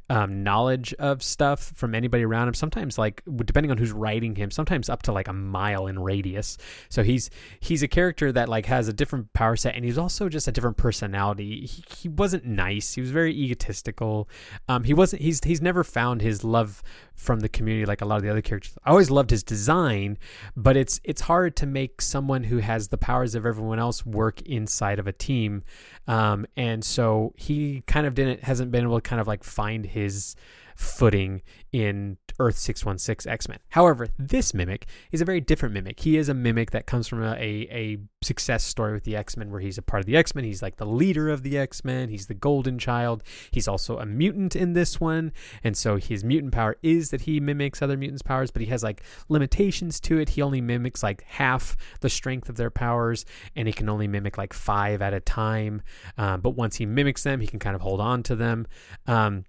um, 0.09 0.43
knowledge 0.43 0.93
of 0.95 1.23
stuff 1.23 1.73
from 1.75 1.95
anybody 1.95 2.23
around 2.23 2.47
him. 2.47 2.53
Sometimes, 2.53 2.97
like 2.97 3.23
depending 3.43 3.71
on 3.71 3.77
who's 3.77 3.91
writing 3.91 4.35
him, 4.35 4.51
sometimes 4.51 4.89
up 4.89 5.01
to 5.03 5.11
like 5.11 5.27
a 5.27 5.33
mile 5.33 5.87
in 5.87 5.97
radius. 5.99 6.57
So 6.89 7.03
he's 7.03 7.29
he's 7.59 7.81
a 7.81 7.87
character 7.87 8.31
that 8.31 8.47
like 8.47 8.67
has 8.67 8.87
a 8.87 8.93
different 8.93 9.33
power 9.33 9.55
set, 9.55 9.75
and 9.75 9.83
he's 9.83 9.97
also 9.97 10.29
just 10.29 10.47
a 10.47 10.51
different 10.51 10.77
personality. 10.77 11.65
He, 11.65 11.83
he 11.97 12.09
wasn't 12.09 12.45
nice. 12.45 12.93
He 12.93 13.01
was 13.01 13.11
very 13.11 13.33
egotistical. 13.33 14.29
Um, 14.69 14.83
he 14.83 14.93
wasn't. 14.93 15.21
He's 15.21 15.43
he's 15.43 15.61
never 15.61 15.83
found 15.83 16.21
his 16.21 16.43
love 16.43 16.83
from 17.15 17.39
the 17.39 17.49
community 17.49 17.85
like 17.85 18.01
a 18.01 18.05
lot 18.05 18.17
of 18.17 18.23
the 18.23 18.29
other 18.29 18.41
characters. 18.41 18.77
I 18.83 18.91
always 18.91 19.09
loved 19.09 19.31
his 19.31 19.43
design, 19.43 20.19
but 20.55 20.77
it's 20.77 21.01
it's 21.03 21.21
hard 21.21 21.55
to 21.57 21.65
make 21.65 22.01
someone 22.01 22.43
who 22.43 22.57
has 22.57 22.89
the 22.89 22.97
powers 22.97 23.33
of 23.33 23.45
everyone 23.45 23.79
else 23.79 24.05
work 24.05 24.41
inside 24.43 24.99
of 24.99 25.07
a 25.07 25.13
team. 25.13 25.63
Um, 26.07 26.45
and 26.55 26.83
so 26.83 27.33
he 27.35 27.83
kind 27.87 28.05
of 28.05 28.13
didn't 28.13 28.43
hasn't 28.43 28.71
been 28.71 28.83
able 28.83 28.97
to 28.97 29.01
kind 29.01 29.19
of 29.19 29.27
like 29.27 29.43
find 29.45 29.85
his 29.85 30.35
footing 30.75 31.41
in 31.71 32.17
Earth 32.39 32.57
616 32.57 33.31
X 33.31 33.47
Men. 33.47 33.59
However, 33.69 34.07
this 34.17 34.53
mimic 34.53 34.87
is 35.11 35.21
a 35.21 35.25
very 35.25 35.41
different 35.41 35.73
mimic. 35.73 35.99
He 35.99 36.17
is 36.17 36.29
a 36.29 36.33
mimic 36.33 36.71
that 36.71 36.85
comes 36.85 37.07
from 37.07 37.23
a, 37.23 37.33
a, 37.35 37.67
a 37.71 37.97
success 38.21 38.63
story 38.63 38.93
with 38.93 39.03
the 39.03 39.15
X 39.15 39.37
Men 39.37 39.51
where 39.51 39.61
he's 39.61 39.77
a 39.77 39.81
part 39.81 40.01
of 40.01 40.05
the 40.05 40.17
X 40.17 40.35
Men. 40.35 40.43
He's 40.43 40.61
like 40.61 40.77
the 40.77 40.85
leader 40.85 41.29
of 41.29 41.43
the 41.43 41.57
X 41.57 41.83
Men. 41.83 42.09
He's 42.09 42.27
the 42.27 42.33
golden 42.33 42.77
child. 42.77 43.23
He's 43.51 43.67
also 43.67 43.99
a 43.99 44.05
mutant 44.05 44.55
in 44.55 44.73
this 44.73 44.99
one. 44.99 45.31
And 45.63 45.77
so 45.77 45.97
his 45.97 46.23
mutant 46.23 46.53
power 46.53 46.77
is 46.83 47.09
that 47.11 47.21
he 47.21 47.39
mimics 47.39 47.81
other 47.81 47.97
mutants' 47.97 48.21
powers, 48.21 48.51
but 48.51 48.61
he 48.61 48.67
has 48.69 48.83
like 48.83 49.03
limitations 49.29 49.99
to 50.01 50.17
it. 50.19 50.29
He 50.29 50.41
only 50.41 50.61
mimics 50.61 51.03
like 51.03 51.23
half 51.23 51.77
the 52.01 52.09
strength 52.09 52.49
of 52.49 52.57
their 52.57 52.69
powers, 52.69 53.25
and 53.55 53.67
he 53.67 53.73
can 53.73 53.89
only 53.89 54.07
mimic 54.07 54.37
like 54.37 54.53
five 54.53 55.01
at 55.01 55.13
a 55.13 55.19
time. 55.19 55.81
Um, 56.17 56.41
but 56.41 56.51
once 56.51 56.75
he 56.75 56.85
mimics 56.85 57.23
them, 57.23 57.39
he 57.39 57.47
can 57.47 57.59
kind 57.59 57.75
of 57.75 57.81
hold 57.81 58.01
on 58.01 58.23
to 58.23 58.35
them. 58.35 58.67
Um, 59.07 59.45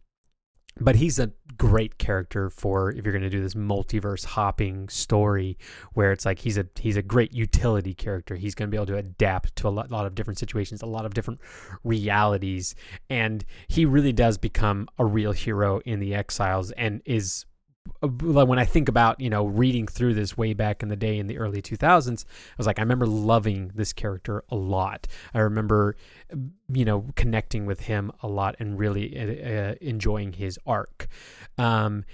but 0.78 0.96
he's 0.96 1.18
a 1.18 1.32
great 1.56 1.98
character 1.98 2.50
for 2.50 2.90
if 2.90 3.04
you're 3.04 3.12
going 3.12 3.22
to 3.22 3.30
do 3.30 3.42
this 3.42 3.54
multiverse 3.54 4.24
hopping 4.24 4.88
story 4.88 5.56
where 5.94 6.12
it's 6.12 6.26
like 6.26 6.38
he's 6.38 6.58
a 6.58 6.66
he's 6.78 6.96
a 6.96 7.02
great 7.02 7.32
utility 7.32 7.94
character. 7.94 8.36
He's 8.36 8.54
going 8.54 8.68
to 8.68 8.70
be 8.70 8.76
able 8.76 8.86
to 8.86 8.96
adapt 8.96 9.56
to 9.56 9.68
a 9.68 9.70
lot, 9.70 9.90
lot, 9.90 10.06
of 10.06 10.14
different 10.14 10.38
situations 10.38 10.82
a 10.82 10.86
lot 10.86 11.06
of 11.06 11.14
different 11.14 11.40
realities. 11.82 12.74
And 13.08 13.44
he 13.68 13.86
really 13.86 14.12
does 14.12 14.36
become 14.36 14.88
a 14.98 15.04
real 15.04 15.32
hero 15.32 15.80
in 15.86 16.00
the 16.00 16.14
exiles 16.14 16.70
and 16.72 17.00
is 17.04 17.46
when 18.00 18.58
I 18.58 18.64
think 18.64 18.88
about 18.88 19.20
you 19.20 19.30
know 19.30 19.46
reading 19.46 19.86
through 19.86 20.14
this 20.14 20.36
way 20.36 20.52
back 20.54 20.82
in 20.82 20.88
the 20.88 20.96
day 20.96 21.18
in 21.18 21.26
the 21.26 21.38
early 21.38 21.62
2000s, 21.62 22.24
I 22.24 22.54
was 22.56 22.66
like 22.66 22.78
I 22.78 22.82
remember 22.82 23.06
loving 23.06 23.70
this 23.74 23.92
character 23.92 24.44
a 24.50 24.56
lot. 24.56 25.06
I 25.34 25.40
remember 25.40 25.96
you 26.68 26.84
know 26.84 27.06
connecting 27.16 27.66
with 27.66 27.80
him 27.80 28.12
a 28.22 28.28
lot 28.28 28.56
and 28.58 28.78
really 28.78 29.18
uh, 29.18 29.50
uh 29.50 29.74
enjoying 29.80 30.32
his 30.32 30.58
arc. 30.66 31.08
Um, 31.58 32.04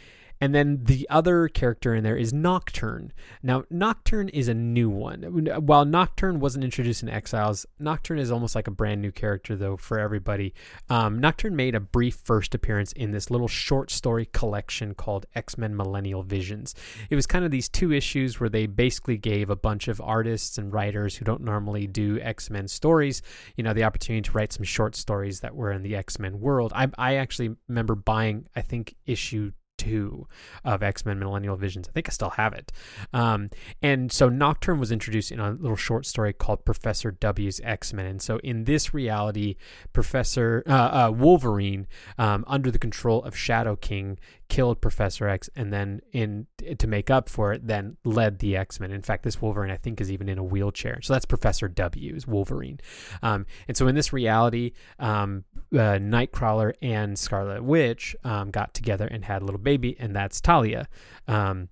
and 0.43 0.53
then 0.53 0.81
the 0.83 1.07
other 1.09 1.47
character 1.47 1.95
in 1.95 2.03
there 2.03 2.17
is 2.17 2.33
Nocturne. 2.33 3.13
Now, 3.45 3.63
Nocturne 3.71 4.29
is 4.31 4.49
a 4.49 4.55
new 4.55 4.91
one. 4.91 5.23
While 5.23 5.85
Nocturne 5.85 6.41
wasn't 6.41 6.65
introduced 6.65 7.05
in 7.05 7.09
Exiles, 7.09 7.65
Nocturne 7.79 8.19
is 8.19 8.33
almost 8.33 8.57
like 8.57 8.67
a 8.67 8.73
brand 8.73 9.01
new 9.01 9.13
character, 9.13 9.55
though, 9.55 9.77
for 9.77 10.01
everybody. 10.01 10.53
Um, 10.91 11.21
Nocturne 11.21 11.55
made 11.55 11.77
a 11.77 11.81
brief 11.81 12.17
first 12.25 12.57
appearance 12.57 12.91
in 12.91 13.13
this 13.13 13.31
little 13.31 13.47
short 13.47 13.93
story 13.93 14.27
collection 14.33 14.95
called 14.95 15.27
X 15.37 15.57
Men 15.57 15.77
Millennial 15.77 16.25
Visions. 16.25 16.75
It 17.09 17.15
was 17.15 17.29
kind 17.29 17.45
of 17.45 17.53
these 17.53 17.69
two 17.69 17.93
issues 17.93 18.41
where 18.41 18.51
they 18.51 18.67
basically 18.67 19.19
gave 19.19 19.49
a 19.49 19.55
bunch 19.55 19.87
of 19.87 20.01
artists 20.01 20.59
and 20.59 20.73
writers 20.73 21.15
who 21.15 21.25
don't 21.25 21.43
normally 21.43 21.87
do 21.87 22.19
X 22.19 22.51
Men 22.51 22.67
stories, 22.67 23.23
you 23.55 23.63
know, 23.63 23.75
the 23.75 23.85
opportunity 23.85 24.23
to 24.23 24.33
write 24.33 24.53
some 24.53 24.65
short 24.65 24.97
stories 24.97 25.39
that 25.39 25.55
were 25.55 25.71
in 25.71 25.85
the 25.85 25.95
X 25.95 26.19
Men 26.19 26.41
world. 26.41 26.73
I, 26.75 26.89
I 26.99 27.15
actually 27.15 27.55
remember 27.69 27.95
buying, 27.95 28.49
I 28.57 28.63
think, 28.63 28.97
issue 29.07 29.53
two 29.83 30.29
of 30.65 30.83
X 30.83 31.05
Men 31.05 31.19
Millennial 31.19 31.57
Visions. 31.57 31.89
I 31.89 31.93
think 31.93 32.09
I 32.09 32.13
still 32.13 32.31
have 32.31 32.53
it. 32.53 32.71
Um, 33.13 33.51
and 33.83 34.13
so 34.13 34.29
Nocturne 34.29 34.79
was 34.79 34.93
introduced 34.93 35.33
in 35.33 35.41
a 35.41 35.51
little 35.51 35.77
short 35.77 36.07
story 36.07 36.33
called 36.33 36.65
Professor 36.65 37.11
W's 37.11 37.61
X 37.65 37.93
Men. 37.93 38.07
And 38.07 38.23
so 38.23 38.39
in 38.39 38.65
this 38.65 38.95
reality, 38.95 39.57
Professor 39.93 40.63
uh, 40.67 40.73
uh, 40.73 41.11
Wolverine, 41.11 41.89
um, 42.17 42.45
under 42.47 42.71
the 42.71 42.79
control 42.79 43.23
of 43.25 43.37
Shadow 43.37 43.75
King, 43.75 44.19
killed 44.53 44.83
Professor 44.83 45.29
X, 45.29 45.49
and 45.57 45.73
then 45.73 46.03
in 46.13 46.47
to 46.79 46.87
make 46.87 47.11
up 47.11 47.31
for 47.31 47.55
it, 47.55 47.67
then 47.67 47.97
led 48.05 48.39
the 48.39 48.55
X 48.55 48.79
Men. 48.79 48.91
In 48.91 49.01
fact, 49.01 49.23
this 49.23 49.41
Wolverine 49.41 49.71
I 49.71 49.79
think 49.79 49.99
is 49.99 50.13
even 50.13 50.29
in 50.29 50.37
a 50.37 50.45
wheelchair. 50.45 51.01
So 51.01 51.15
that's 51.15 51.25
Professor 51.25 51.69
W's 51.69 52.27
Wolverine. 52.27 52.79
Um, 53.23 53.47
and 53.67 53.79
so 53.79 53.89
in 53.89 53.95
this 53.95 54.13
reality, 54.13 54.73
um, 54.99 55.45
uh, 55.73 55.97
Nightcrawler 55.97 56.75
and 56.83 57.19
Scarlet 57.19 57.65
Witch 57.65 58.15
um, 58.25 58.51
got 58.51 58.75
together 58.75 59.07
and 59.07 59.25
had 59.25 59.41
a 59.41 59.47
little 59.47 59.59
baby, 59.59 59.97
and 59.99 60.15
that's 60.15 60.39
Talia. 60.39 60.87
Um, 61.27 61.71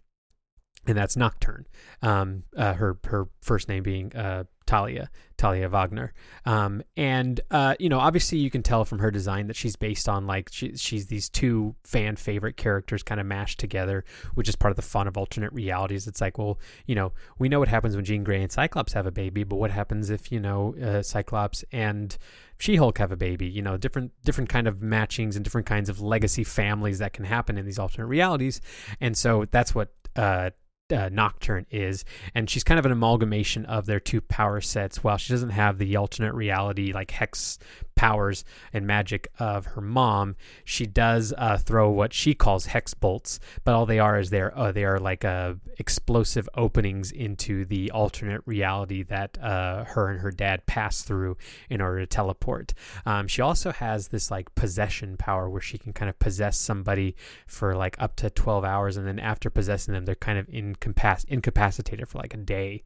and 0.86 0.96
that's 0.96 1.18
Nocturne. 1.18 1.66
Um, 2.00 2.44
uh, 2.56 2.72
her 2.72 2.98
her 3.04 3.28
first 3.42 3.68
name 3.68 3.82
being 3.82 4.16
uh, 4.16 4.44
Talia, 4.70 5.10
Talia 5.36 5.68
Wagner. 5.68 6.12
Um, 6.46 6.82
and, 6.96 7.40
uh, 7.50 7.74
you 7.80 7.88
know, 7.88 7.98
obviously 7.98 8.38
you 8.38 8.52
can 8.52 8.62
tell 8.62 8.84
from 8.84 9.00
her 9.00 9.10
design 9.10 9.48
that 9.48 9.56
she's 9.56 9.74
based 9.74 10.08
on 10.08 10.28
like, 10.28 10.48
she, 10.52 10.76
she's 10.76 11.06
these 11.06 11.28
two 11.28 11.74
fan 11.82 12.14
favorite 12.14 12.56
characters 12.56 13.02
kind 13.02 13.20
of 13.20 13.26
mashed 13.26 13.58
together, 13.58 14.04
which 14.34 14.48
is 14.48 14.54
part 14.54 14.70
of 14.70 14.76
the 14.76 14.82
fun 14.82 15.08
of 15.08 15.16
alternate 15.16 15.52
realities. 15.52 16.06
It's 16.06 16.20
like, 16.20 16.38
well, 16.38 16.60
you 16.86 16.94
know, 16.94 17.12
we 17.40 17.48
know 17.48 17.58
what 17.58 17.66
happens 17.66 17.96
when 17.96 18.04
Jean 18.04 18.22
Grey 18.22 18.42
and 18.42 18.52
Cyclops 18.52 18.92
have 18.92 19.06
a 19.06 19.10
baby, 19.10 19.42
but 19.42 19.56
what 19.56 19.72
happens 19.72 20.08
if, 20.08 20.30
you 20.30 20.38
know, 20.38 20.76
uh, 20.80 21.02
Cyclops 21.02 21.64
and 21.72 22.16
She 22.58 22.76
Hulk 22.76 22.98
have 22.98 23.10
a 23.10 23.16
baby? 23.16 23.48
You 23.48 23.62
know, 23.62 23.76
different, 23.76 24.12
different 24.24 24.50
kind 24.50 24.68
of 24.68 24.76
matchings 24.76 25.34
and 25.34 25.42
different 25.42 25.66
kinds 25.66 25.88
of 25.88 26.00
legacy 26.00 26.44
families 26.44 27.00
that 27.00 27.12
can 27.12 27.24
happen 27.24 27.58
in 27.58 27.66
these 27.66 27.80
alternate 27.80 28.06
realities. 28.06 28.60
And 29.00 29.18
so 29.18 29.46
that's 29.50 29.74
what, 29.74 29.88
uh, 30.14 30.50
uh, 30.92 31.08
Nocturne 31.10 31.66
is, 31.70 32.04
and 32.34 32.48
she's 32.48 32.64
kind 32.64 32.78
of 32.78 32.86
an 32.86 32.92
amalgamation 32.92 33.64
of 33.66 33.86
their 33.86 34.00
two 34.00 34.20
power 34.20 34.60
sets. 34.60 35.02
While 35.04 35.16
she 35.16 35.32
doesn't 35.32 35.50
have 35.50 35.78
the 35.78 35.96
alternate 35.96 36.34
reality 36.34 36.92
like 36.92 37.10
hex 37.10 37.58
powers 37.94 38.44
and 38.72 38.86
magic 38.86 39.28
of 39.38 39.66
her 39.66 39.80
mom, 39.82 40.36
she 40.64 40.86
does 40.86 41.34
uh, 41.36 41.58
throw 41.58 41.90
what 41.90 42.14
she 42.14 42.34
calls 42.34 42.66
hex 42.66 42.94
bolts, 42.94 43.40
but 43.64 43.74
all 43.74 43.86
they 43.86 43.98
are 43.98 44.18
is 44.18 44.30
they're 44.30 44.56
uh, 44.56 44.72
they 44.72 44.84
are 44.84 44.98
like 44.98 45.24
uh, 45.24 45.54
explosive 45.78 46.48
openings 46.54 47.12
into 47.12 47.64
the 47.66 47.90
alternate 47.90 48.42
reality 48.46 49.02
that 49.02 49.38
uh, 49.42 49.84
her 49.84 50.08
and 50.08 50.20
her 50.20 50.30
dad 50.30 50.64
pass 50.66 51.02
through 51.02 51.36
in 51.68 51.80
order 51.80 52.00
to 52.00 52.06
teleport. 52.06 52.72
Um, 53.04 53.28
she 53.28 53.42
also 53.42 53.70
has 53.72 54.08
this 54.08 54.30
like 54.30 54.54
possession 54.54 55.16
power 55.16 55.48
where 55.50 55.60
she 55.60 55.78
can 55.78 55.92
kind 55.92 56.08
of 56.08 56.18
possess 56.18 56.58
somebody 56.58 57.16
for 57.46 57.74
like 57.76 57.96
up 57.98 58.16
to 58.16 58.30
twelve 58.30 58.64
hours, 58.64 58.96
and 58.96 59.06
then 59.06 59.18
after 59.18 59.50
possessing 59.50 59.92
them, 59.92 60.04
they're 60.04 60.14
kind 60.14 60.38
of 60.38 60.48
in 60.48 60.74
incapac- 60.80 61.24
incapacitated 61.26 62.08
for 62.08 62.18
like 62.18 62.34
a 62.34 62.38
day. 62.38 62.84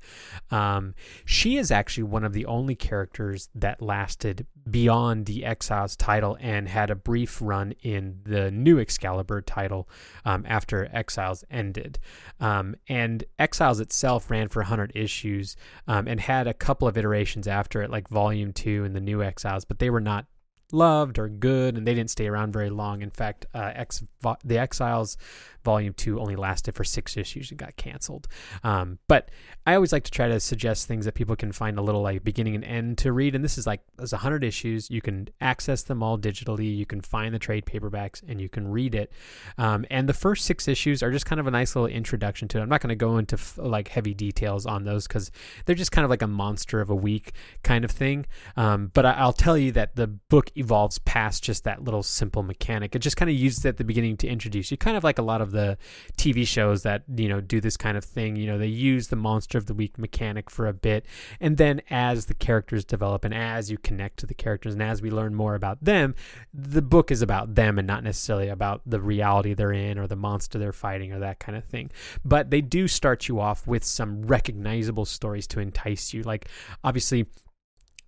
Um, 0.51 0.95
she 1.25 1.57
is 1.57 1.71
actually 1.71 2.05
one 2.05 2.25
of 2.25 2.33
the 2.33 2.47
only 2.47 2.75
characters 2.75 3.49
that 3.55 3.83
lasted 3.83 4.47
beyond 4.69 5.27
the 5.27 5.45
Exiles 5.45 5.97
title 5.97 6.37
and 6.41 6.69
had 6.69 6.91
a 6.91 6.95
brief 6.95 7.41
run 7.43 7.73
in 7.83 8.21
the 8.25 8.51
new 8.51 8.79
Excalibur 8.79 9.43
title 9.43 9.89
um, 10.25 10.45
after 10.47 10.89
Exiles 10.93 11.45
ended. 11.51 11.99
Um, 12.41 12.77
and 12.89 13.25
Exiles 13.39 13.81
itself 13.81 14.31
ran 14.31 14.49
for 14.49 14.61
100 14.61 14.93
issues 14.95 15.57
um, 15.87 16.09
and 16.09 16.21
had 16.21 16.47
a 16.47 16.55
couple 16.55 16.89
of 16.89 16.97
iterations 16.97 17.47
after 17.47 17.83
it, 17.83 17.91
like 17.91 18.09
Volume 18.09 18.53
2 18.53 18.85
and 18.85 18.95
the 18.95 19.01
new 19.01 19.23
Exiles, 19.23 19.65
but 19.65 19.79
they 19.79 19.91
were 19.91 20.01
not 20.01 20.27
loved 20.73 21.19
or 21.19 21.29
good, 21.29 21.77
and 21.77 21.87
they 21.87 21.95
didn't 21.95 22.11
stay 22.11 22.27
around 22.27 22.53
very 22.53 22.71
long. 22.71 23.03
In 23.03 23.11
fact, 23.11 23.47
uh, 23.55 23.73
Ex- 23.75 24.05
the 24.45 24.59
Exiles 24.59 25.17
Volume 25.65 25.95
2 25.95 26.21
only 26.21 26.37
lasted 26.37 26.75
for 26.75 26.85
six 26.85 27.17
issues 27.17 27.51
and 27.51 27.59
got 27.59 27.75
canceled. 27.77 28.29
Um, 28.63 28.99
but 29.09 29.31
I 29.67 29.75
always 29.75 29.93
like 29.93 30.05
to 30.05 30.11
try 30.11 30.29
to 30.29 30.39
suggest 30.39 30.87
things 30.87 31.07
that 31.07 31.15
people 31.15 31.37
can 31.37 31.53
find 31.53 31.79
a 31.79 31.83
little 31.83 32.03
like 32.03 32.23
beginning 32.23 32.55
and 32.55 32.65
end 32.65 32.99
to 32.99 33.13
read. 33.13 33.35
And 33.35 33.43
this 33.43 33.57
is 33.57 33.67
like, 33.67 33.81
there's 33.97 34.13
100 34.13 34.45
issues. 34.45 34.91
You 34.91 35.01
can 35.01 35.29
access 35.41 35.83
them 35.83 36.03
all 36.03 36.19
digitally. 36.19 36.77
You 36.77 36.85
can 36.85 37.01
find 37.01 37.35
the 37.35 37.39
trade 37.39 37.65
paperbacks 37.65 38.23
and 38.29 38.41
you 38.41 38.51
can 38.51 38.69
read 38.69 38.95
it. 38.95 39.11
Um, 39.57 39.87
and 39.91 40.07
the 40.07 40.13
first 40.13 40.45
six 40.45 40.69
issues 40.69 41.03
are 41.03 41.11
just 41.11 41.25
kind 41.25 41.41
of 41.41 41.47
a 41.47 41.51
nice 41.51 41.75
little 41.75 41.89
introduction 41.89 42.47
to 42.49 42.59
it. 42.59 42.63
I'm 42.63 42.69
not 42.69 42.83
going 42.83 42.91
to 42.91 42.95
go 42.95 43.17
into 43.17 43.37
f- 43.37 43.57
like 43.57 43.89
heavy 43.89 44.13
details 44.13 44.67
on 44.67 44.85
those 44.85 45.07
because 45.07 45.31
they're 45.65 45.75
just 45.75 45.93
kind 45.93 46.05
of 46.05 46.11
like 46.11 46.23
a 46.23 46.27
monster 46.27 46.83
of 46.83 46.91
a 46.91 46.95
week 46.95 47.33
kind 47.63 47.87
of 47.87 47.91
thing. 47.91 48.27
Um, 48.57 48.91
but 48.93 49.07
I- 49.07 49.25
will 49.25 49.33
tell 49.33 49.57
you 49.57 49.73
that 49.73 49.97
the 49.97 50.09
book 50.09 50.51
evolves 50.57 50.99
past 51.01 51.43
just 51.43 51.65
that 51.65 51.83
little 51.83 52.03
simple 52.03 52.43
mechanic. 52.43 52.95
It 52.95 53.01
just 53.01 53.17
kind 53.17 53.31
of 53.31 53.37
uses 53.37 53.65
it 53.65 53.71
at 53.71 53.77
the 53.77 53.85
beginning 53.85 54.17
to 54.19 54.29
introduce 54.29 54.71
you, 54.71 54.77
kind 54.77 54.97
of 54.97 55.05
like 55.05 55.19
a 55.19 55.23
lot 55.23 55.41
of 55.41 55.51
the 55.51 55.79
TV 56.17 56.47
shows 56.47 56.83
that 56.83 57.03
you 57.17 57.29
know 57.29 57.41
do 57.41 57.61
this 57.61 57.77
kind 57.77 57.97
of 57.97 58.05
thing. 58.05 58.37
You 58.37 58.47
know, 58.47 58.59
they 58.59 58.67
use 58.67 59.09
the 59.09 59.17
monster 59.17 59.59
of 59.59 59.67
the 59.67 59.75
week 59.75 59.99
mechanic 59.99 60.51
for 60.51 60.67
a 60.67 60.73
bit, 60.73 61.07
and 61.41 61.57
then 61.57 61.83
as 61.91 62.27
the 62.27 62.35
characters 62.35 62.85
develop 62.85 63.25
and 63.25 63.35
as 63.35 63.71
you 63.71 63.79
connect 63.79 64.19
to 64.19 64.27
the 64.27 64.35
characters 64.35 64.75
and 64.75 64.83
as 64.83 65.03
we 65.03 65.11
learn 65.11 65.35
more 65.35 65.55
about 65.55 65.83
them, 65.85 66.15
the 66.53 66.83
book 66.83 67.11
is 67.11 67.23
about 67.23 67.55
them 67.55 67.79
and 67.79 67.87
not 67.87 68.05
necessarily 68.05 68.49
about 68.49 68.83
the 68.87 69.01
reality 69.01 69.55
they're 69.55 69.73
in 69.73 69.99
or 69.99 70.07
the 70.07 70.17
monster 70.17 70.59
they're 70.59 70.73
fighting 70.73 71.13
or 71.13 71.19
that 71.19 71.39
kind 71.39 71.57
of 71.57 71.65
thing. 71.65 71.91
But 72.25 72.51
they 72.51 72.61
do 72.61 72.89
start 72.89 73.29
you 73.29 73.41
off 73.41 73.67
with 73.67 73.85
some 73.85 74.23
recognizable 74.23 75.05
stories 75.05 75.47
to 75.49 75.61
entice 75.61 76.13
you. 76.13 76.23
Like 76.23 76.49
obviously 76.83 77.27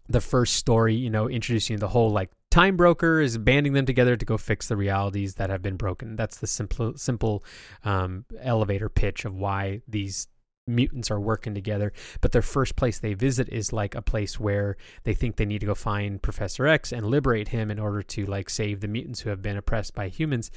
the 0.09 0.21
first 0.21 0.55
story, 0.55 0.95
you 0.95 1.11
know, 1.11 1.29
introducing 1.29 1.79
the 1.79 1.89
whole 1.89 2.11
like 2.11 2.31
time 2.57 2.75
broker 2.75 3.21
is 3.21 3.37
banding 3.37 3.75
them 3.75 3.85
together 3.85 4.16
to 4.16 4.25
go 4.25 4.38
fix 4.38 4.69
the 4.69 4.77
realities 4.79 5.35
that 5.35 5.51
have 5.51 5.61
been 5.61 5.77
broken. 5.77 6.16
That's 6.16 6.38
the 6.38 6.47
simple 6.47 6.97
simple 6.97 7.45
um, 7.85 8.25
elevator 8.40 8.88
pitch 8.88 9.27
of 9.27 9.35
why 9.35 9.83
these 9.87 10.29
mutants 10.66 11.11
are 11.11 11.21
working 11.21 11.55
together. 11.55 11.92
But 12.23 12.33
their 12.33 12.42
first 12.42 12.75
place 12.75 12.99
they 12.99 13.12
visit 13.12 13.51
is 13.51 13.75
like 13.75 13.95
a 13.95 14.01
place 14.01 14.40
where 14.40 14.79
they 15.05 15.12
think 15.12 15.37
they 15.37 15.45
need 15.45 15.61
to 15.61 15.66
go 15.66 15.75
find 15.75 16.21
professor 16.21 16.66
x 16.66 16.92
and 16.92 17.07
liberate 17.07 17.49
him 17.49 17.71
in 17.71 17.79
order 17.79 18.03
to 18.03 18.25
like 18.25 18.51
save 18.51 18.81
the 18.81 18.88
mutants 18.88 19.21
who 19.21 19.31
have 19.31 19.42
been 19.42 19.59
oppressed 19.59 19.95
by 19.95 20.09
humans. 20.09 20.51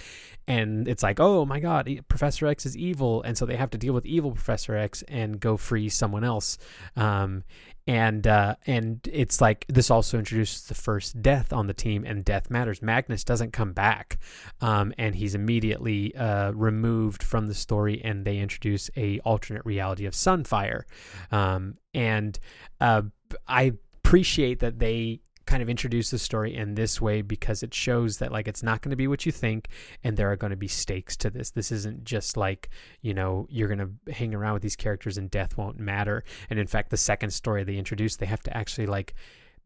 And 0.47 0.87
it's 0.87 1.03
like 1.03 1.19
oh 1.19 1.45
my 1.45 1.59
god 1.59 1.89
professor 2.07 2.47
x 2.47 2.65
is 2.65 2.77
evil. 2.77 3.21
And 3.23 3.37
so 3.37 3.45
they 3.45 3.57
have 3.57 3.71
to 3.71 3.77
deal 3.77 3.93
with 3.93 4.05
evil 4.05 4.31
professor 4.31 4.75
x 4.75 5.03
and 5.09 5.39
go 5.39 5.57
free 5.57 5.89
someone 5.89 6.23
else. 6.23 6.57
Um, 6.95 7.43
and 7.89 8.27
uh, 8.27 8.53
and 8.67 8.99
it's 9.11 9.41
like 9.41 9.65
this 9.67 9.89
also 9.89 10.19
introduces 10.19 10.61
the 10.65 10.75
first 10.75 11.23
death 11.23 11.51
on 11.51 11.65
the 11.65 11.73
team, 11.73 12.05
and 12.05 12.23
death 12.23 12.51
matters. 12.51 12.83
Magnus 12.83 13.23
doesn't 13.23 13.51
come 13.51 13.73
back, 13.73 14.19
um, 14.61 14.93
and 14.99 15.15
he's 15.15 15.33
immediately 15.33 16.15
uh, 16.15 16.51
removed 16.51 17.23
from 17.23 17.47
the 17.47 17.55
story, 17.55 17.99
and 18.03 18.25
they 18.25 18.37
introduce 18.37 18.91
a 18.95 19.19
alternate 19.21 19.65
reality 19.65 20.05
of 20.05 20.13
Sunfire, 20.13 20.83
um, 21.31 21.79
and 21.95 22.37
uh, 22.79 23.01
I 23.47 23.73
appreciate 24.03 24.59
that 24.59 24.77
they 24.77 25.21
kind 25.49 25.63
of 25.63 25.69
introduce 25.69 26.11
the 26.11 26.19
story 26.19 26.55
in 26.55 26.75
this 26.75 27.01
way 27.01 27.23
because 27.23 27.63
it 27.63 27.73
shows 27.73 28.19
that 28.19 28.31
like 28.31 28.47
it's 28.47 28.61
not 28.61 28.81
going 28.81 28.91
to 28.91 28.95
be 28.95 29.07
what 29.07 29.25
you 29.25 29.31
think 29.31 29.67
and 30.03 30.15
there 30.15 30.31
are 30.31 30.35
going 30.35 30.51
to 30.51 30.55
be 30.55 30.67
stakes 30.67 31.17
to 31.17 31.31
this. 31.31 31.49
This 31.49 31.71
isn't 31.71 32.03
just 32.03 32.37
like 32.37 32.69
you 33.01 33.15
know 33.15 33.47
you're 33.49 33.67
going 33.67 33.79
to 34.05 34.13
hang 34.13 34.35
around 34.35 34.53
with 34.53 34.61
these 34.61 34.75
characters 34.75 35.17
and 35.17 35.31
death 35.31 35.57
won't 35.57 35.79
matter. 35.79 36.23
And 36.51 36.59
in 36.59 36.67
fact 36.67 36.91
the 36.91 36.97
second 36.97 37.31
story 37.31 37.63
they 37.63 37.77
introduce 37.77 38.15
they 38.15 38.27
have 38.27 38.43
to 38.43 38.55
actually 38.55 38.85
like 38.85 39.15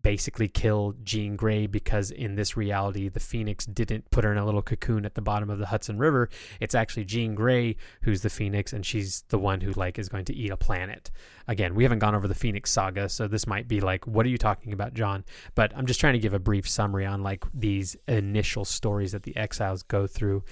basically 0.04 0.48
kill 0.48 0.94
Jean 1.04 1.36
Grey 1.36 1.66
because 1.66 2.12
in 2.12 2.36
this 2.36 2.56
reality, 2.56 3.10
the 3.10 3.20
Phoenix 3.20 3.66
didn't 3.66 4.10
put 4.12 4.24
her 4.24 4.32
in 4.32 4.38
a 4.38 4.46
little 4.46 4.62
cocoon 4.62 5.06
at 5.06 5.16
the 5.16 5.22
bottom 5.22 5.50
of 5.50 5.60
the 5.60 5.66
Hudson 5.66 5.98
River. 5.98 6.30
It's 6.60 6.76
actually 6.76 7.06
Jean 7.06 7.34
Grey 7.34 7.78
who's 8.02 8.22
the 8.22 8.30
Phoenix, 8.30 8.74
and 8.74 8.86
she's 8.86 9.24
the 9.30 9.40
one 9.40 9.62
who 9.62 9.72
like 9.74 9.98
is 9.98 10.10
going 10.10 10.26
to 10.26 10.36
eat 10.36 10.52
a 10.52 10.58
planet. 10.58 11.10
Again, 11.48 11.74
we 11.74 11.84
haven't 11.84 12.00
gone 12.00 12.16
over 12.16 12.28
the 12.28 12.36
Phoenix 12.36 12.70
saga, 12.70 13.10
so 13.10 13.28
this 13.28 13.48
might 13.48 13.68
be 13.68 13.82
like, 13.82 14.06
what 14.06 14.26
are 14.26 14.30
you 14.30 14.38
talking 14.38 14.74
about, 14.74 14.94
John? 14.94 15.24
But 15.56 15.76
I'm 15.76 15.86
just 15.86 16.00
trying 16.00 16.14
to 16.14 16.20
give 16.20 16.34
a 16.34 16.40
brief 16.40 16.70
summary 16.70 17.06
on 17.06 17.24
like 17.24 17.46
these 17.54 17.96
initial 18.08 18.66
stories 18.66 19.14
that 19.14 19.24
the 19.24 19.36
exiles 19.38 19.84
go 19.84 20.06
through 20.06 20.44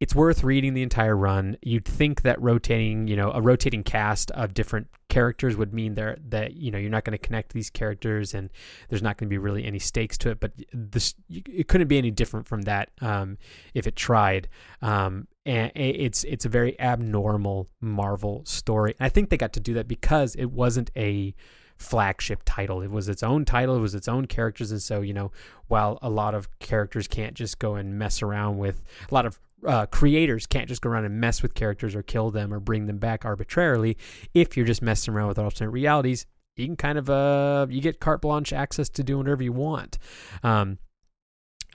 it's 0.00 0.14
worth 0.14 0.44
reading 0.44 0.74
the 0.74 0.82
entire 0.82 1.16
run. 1.16 1.56
You'd 1.60 1.84
think 1.84 2.22
that 2.22 2.40
rotating, 2.40 3.08
you 3.08 3.16
know, 3.16 3.32
a 3.32 3.40
rotating 3.40 3.82
cast 3.82 4.30
of 4.30 4.54
different 4.54 4.86
characters 5.08 5.56
would 5.56 5.74
mean 5.74 5.94
there 5.94 6.18
that 6.28 6.54
you 6.54 6.70
know 6.70 6.78
you're 6.78 6.90
not 6.90 7.04
going 7.04 7.18
to 7.18 7.26
connect 7.26 7.52
these 7.52 7.70
characters 7.70 8.34
and 8.34 8.50
there's 8.88 9.02
not 9.02 9.16
going 9.16 9.26
to 9.26 9.30
be 9.30 9.38
really 9.38 9.64
any 9.64 9.78
stakes 9.78 10.16
to 10.18 10.30
it. 10.30 10.38
But 10.38 10.52
this 10.72 11.14
it 11.28 11.66
couldn't 11.66 11.88
be 11.88 11.98
any 11.98 12.12
different 12.12 12.46
from 12.46 12.62
that 12.62 12.90
um, 13.00 13.38
if 13.74 13.86
it 13.86 13.96
tried. 13.96 14.48
Um, 14.82 15.26
and 15.44 15.72
it's 15.74 16.22
it's 16.24 16.44
a 16.44 16.48
very 16.48 16.78
abnormal 16.78 17.68
Marvel 17.80 18.42
story. 18.44 18.94
I 19.00 19.08
think 19.08 19.30
they 19.30 19.36
got 19.36 19.54
to 19.54 19.60
do 19.60 19.74
that 19.74 19.88
because 19.88 20.36
it 20.36 20.52
wasn't 20.52 20.90
a 20.96 21.34
flagship 21.78 22.42
title. 22.44 22.82
It 22.82 22.90
was 22.90 23.08
its 23.08 23.22
own 23.22 23.44
title, 23.44 23.76
it 23.76 23.80
was 23.80 23.94
its 23.94 24.08
own 24.08 24.26
characters. 24.26 24.70
And 24.72 24.82
so, 24.82 25.00
you 25.00 25.14
know, 25.14 25.30
while 25.68 25.98
a 26.02 26.10
lot 26.10 26.34
of 26.34 26.48
characters 26.58 27.08
can't 27.08 27.34
just 27.34 27.58
go 27.58 27.76
and 27.76 27.98
mess 27.98 28.22
around 28.22 28.58
with 28.58 28.82
a 29.10 29.14
lot 29.14 29.26
of 29.26 29.38
uh, 29.66 29.86
creators 29.86 30.46
can't 30.46 30.68
just 30.68 30.82
go 30.82 30.88
around 30.88 31.04
and 31.04 31.20
mess 31.20 31.42
with 31.42 31.54
characters 31.54 31.94
or 31.94 32.02
kill 32.02 32.30
them 32.30 32.54
or 32.54 32.60
bring 32.60 32.86
them 32.86 32.98
back 32.98 33.24
arbitrarily. 33.24 33.96
If 34.34 34.56
you're 34.56 34.66
just 34.66 34.82
messing 34.82 35.14
around 35.14 35.28
with 35.28 35.38
alternate 35.38 35.70
realities, 35.70 36.26
you 36.56 36.66
can 36.66 36.76
kind 36.76 36.98
of 36.98 37.08
uh 37.08 37.66
you 37.70 37.80
get 37.80 38.00
carte 38.00 38.20
blanche 38.20 38.52
access 38.52 38.88
to 38.90 39.04
do 39.04 39.16
whatever 39.18 39.42
you 39.42 39.52
want. 39.52 39.98
Um, 40.42 40.78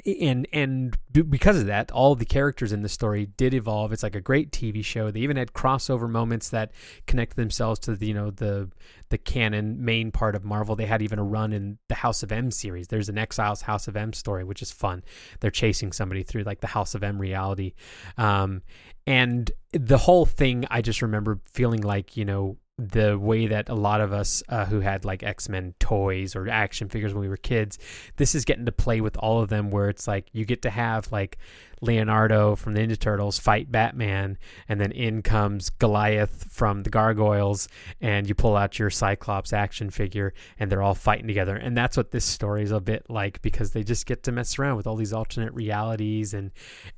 and 0.05 0.47
and 0.51 0.97
because 1.11 1.59
of 1.59 1.67
that 1.67 1.91
all 1.91 2.15
the 2.15 2.25
characters 2.25 2.73
in 2.73 2.81
the 2.81 2.89
story 2.89 3.25
did 3.37 3.53
evolve. 3.53 3.93
It's 3.93 4.03
like 4.03 4.15
a 4.15 4.21
great 4.21 4.51
tv 4.51 4.83
show. 4.83 5.11
They 5.11 5.21
even 5.21 5.37
had 5.37 5.53
crossover 5.53 6.09
moments 6.09 6.49
that 6.49 6.71
connect 7.07 7.35
themselves 7.35 7.79
to 7.81 7.95
the 7.95 8.07
you 8.07 8.13
know 8.13 8.31
the 8.31 8.69
the 9.09 9.17
canon 9.17 9.83
main 9.83 10.11
part 10.11 10.35
of 10.35 10.43
marvel. 10.43 10.75
They 10.75 10.85
had 10.85 11.01
even 11.01 11.19
a 11.19 11.23
run 11.23 11.53
in 11.53 11.77
the 11.87 11.95
house 11.95 12.23
of 12.23 12.31
m 12.31 12.51
series. 12.51 12.87
There's 12.87 13.09
an 13.09 13.17
exiles 13.17 13.61
house 13.61 13.87
of 13.87 13.95
m 13.95 14.13
story 14.13 14.43
which 14.43 14.61
is 14.61 14.71
fun. 14.71 15.03
They're 15.39 15.51
chasing 15.51 15.91
somebody 15.91 16.23
through 16.23 16.43
like 16.43 16.61
the 16.61 16.67
house 16.67 16.95
of 16.95 17.03
m 17.03 17.19
reality. 17.19 17.73
Um, 18.17 18.61
and 19.05 19.51
the 19.73 19.97
whole 19.97 20.25
thing 20.25 20.65
i 20.69 20.81
just 20.81 21.01
remember 21.01 21.39
feeling 21.51 21.81
like 21.81 22.15
you 22.15 22.23
know 22.23 22.57
the 22.77 23.17
way 23.19 23.47
that 23.47 23.69
a 23.69 23.75
lot 23.75 24.01
of 24.01 24.11
us 24.11 24.41
uh, 24.49 24.65
who 24.65 24.79
had 24.79 25.05
like 25.05 25.21
X-Men 25.21 25.75
toys 25.79 26.35
or 26.35 26.49
action 26.49 26.89
figures 26.89 27.13
when 27.13 27.21
we 27.21 27.27
were 27.27 27.37
kids, 27.37 27.77
this 28.17 28.33
is 28.33 28.45
getting 28.45 28.65
to 28.65 28.71
play 28.71 28.99
with 28.99 29.15
all 29.17 29.41
of 29.41 29.49
them 29.49 29.69
where 29.69 29.89
it's 29.89 30.07
like 30.07 30.27
you 30.33 30.43
get 30.43 30.63
to 30.63 30.69
have 30.69 31.11
like 31.11 31.37
Leonardo 31.83 32.55
from 32.55 32.73
the 32.73 32.79
Ninja 32.79 32.97
Turtles 32.97 33.37
fight 33.37 33.71
Batman, 33.71 34.37
and 34.69 34.79
then 34.79 34.91
in 34.91 35.21
comes 35.21 35.69
Goliath 35.69 36.47
from 36.49 36.83
the 36.83 36.89
Gargoyles, 36.89 37.67
and 38.01 38.27
you 38.27 38.33
pull 38.33 38.55
out 38.55 38.79
your 38.79 38.89
Cyclops 38.89 39.53
action 39.53 39.89
figure, 39.89 40.33
and 40.57 40.71
they're 40.71 40.81
all 40.81 40.95
fighting 40.95 41.27
together. 41.27 41.55
And 41.55 41.75
that's 41.75 41.97
what 41.97 42.11
this 42.11 42.25
story 42.25 42.63
is 42.63 42.71
a 42.71 42.79
bit 42.79 43.05
like 43.09 43.41
because 43.41 43.71
they 43.71 43.83
just 43.83 44.05
get 44.05 44.23
to 44.23 44.31
mess 44.31 44.57
around 44.57 44.77
with 44.77 44.87
all 44.87 44.95
these 44.95 45.13
alternate 45.13 45.53
realities 45.53 46.33
and 46.33 46.51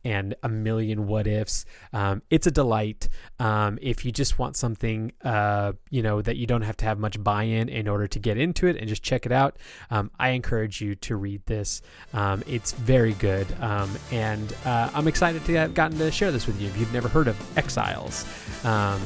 and 0.03 0.35
a 0.43 0.49
million 0.49 1.07
what 1.07 1.27
ifs. 1.27 1.65
Um, 1.91 2.21
it's 2.29 2.47
a 2.47 2.51
delight. 2.51 3.09
Um, 3.39 3.79
if 3.81 4.05
you 4.05 4.11
just 4.11 4.37
want 4.37 4.55
something, 4.55 5.11
uh, 5.23 5.73
you 5.89 6.03
know, 6.03 6.21
that 6.21 6.37
you 6.37 6.45
don't 6.45 6.61
have 6.61 6.77
to 6.77 6.85
have 6.85 6.99
much 6.99 7.21
buy-in 7.23 7.69
in 7.69 7.87
order 7.87 8.07
to 8.07 8.19
get 8.19 8.37
into 8.37 8.67
it 8.67 8.77
and 8.77 8.87
just 8.87 9.03
check 9.03 9.25
it 9.25 9.31
out, 9.31 9.57
um, 9.89 10.11
I 10.19 10.29
encourage 10.29 10.79
you 10.81 10.95
to 10.95 11.15
read 11.15 11.45
this. 11.45 11.81
Um, 12.13 12.43
it's 12.47 12.71
very 12.73 13.13
good, 13.13 13.47
um, 13.61 13.89
and 14.11 14.53
uh, 14.65 14.74
uh, 14.75 14.89
I'm 14.93 15.07
excited 15.07 15.45
to 15.45 15.53
have 15.53 15.73
gotten 15.73 15.97
to 15.99 16.11
share 16.11 16.31
this 16.31 16.47
with 16.47 16.59
you 16.59 16.67
if 16.67 16.77
you've 16.77 16.93
never 16.93 17.07
heard 17.07 17.27
of 17.27 17.57
Exiles. 17.57 18.25
Um, 18.65 19.01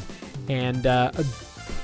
and 0.47 0.87
uh, 0.87 1.11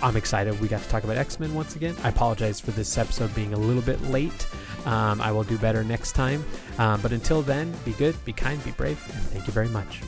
I'm 0.02 0.17
excited 0.17 0.60
we 0.60 0.67
got 0.67 0.82
to 0.82 0.89
talk 0.89 1.04
about 1.04 1.17
X 1.17 1.39
Men 1.39 1.54
once 1.54 1.76
again. 1.76 1.95
I 2.04 2.10
apologize 2.10 2.60
for 2.60 2.71
this 2.71 2.98
episode 2.98 3.34
being 3.36 3.54
a 3.54 3.58
little 3.58 3.84
bit 3.84 4.02
late. 4.04 4.48
Um, 4.86 5.21
I 5.21 5.32
will 5.32 5.43
do 5.43 5.58
better 5.58 5.84
next 5.84 6.13
time. 6.13 6.43
Um, 6.78 7.00
but 7.02 7.12
until 7.12 7.41
then, 7.41 7.74
be 7.86 7.91
good, 7.93 8.15
be 8.26 8.34
kind, 8.34 8.63
be 8.63 8.71
brave, 8.71 9.02
and 9.13 9.24
thank 9.26 9.45
you 9.48 9.54
very 9.54 9.69
much. 9.69 10.02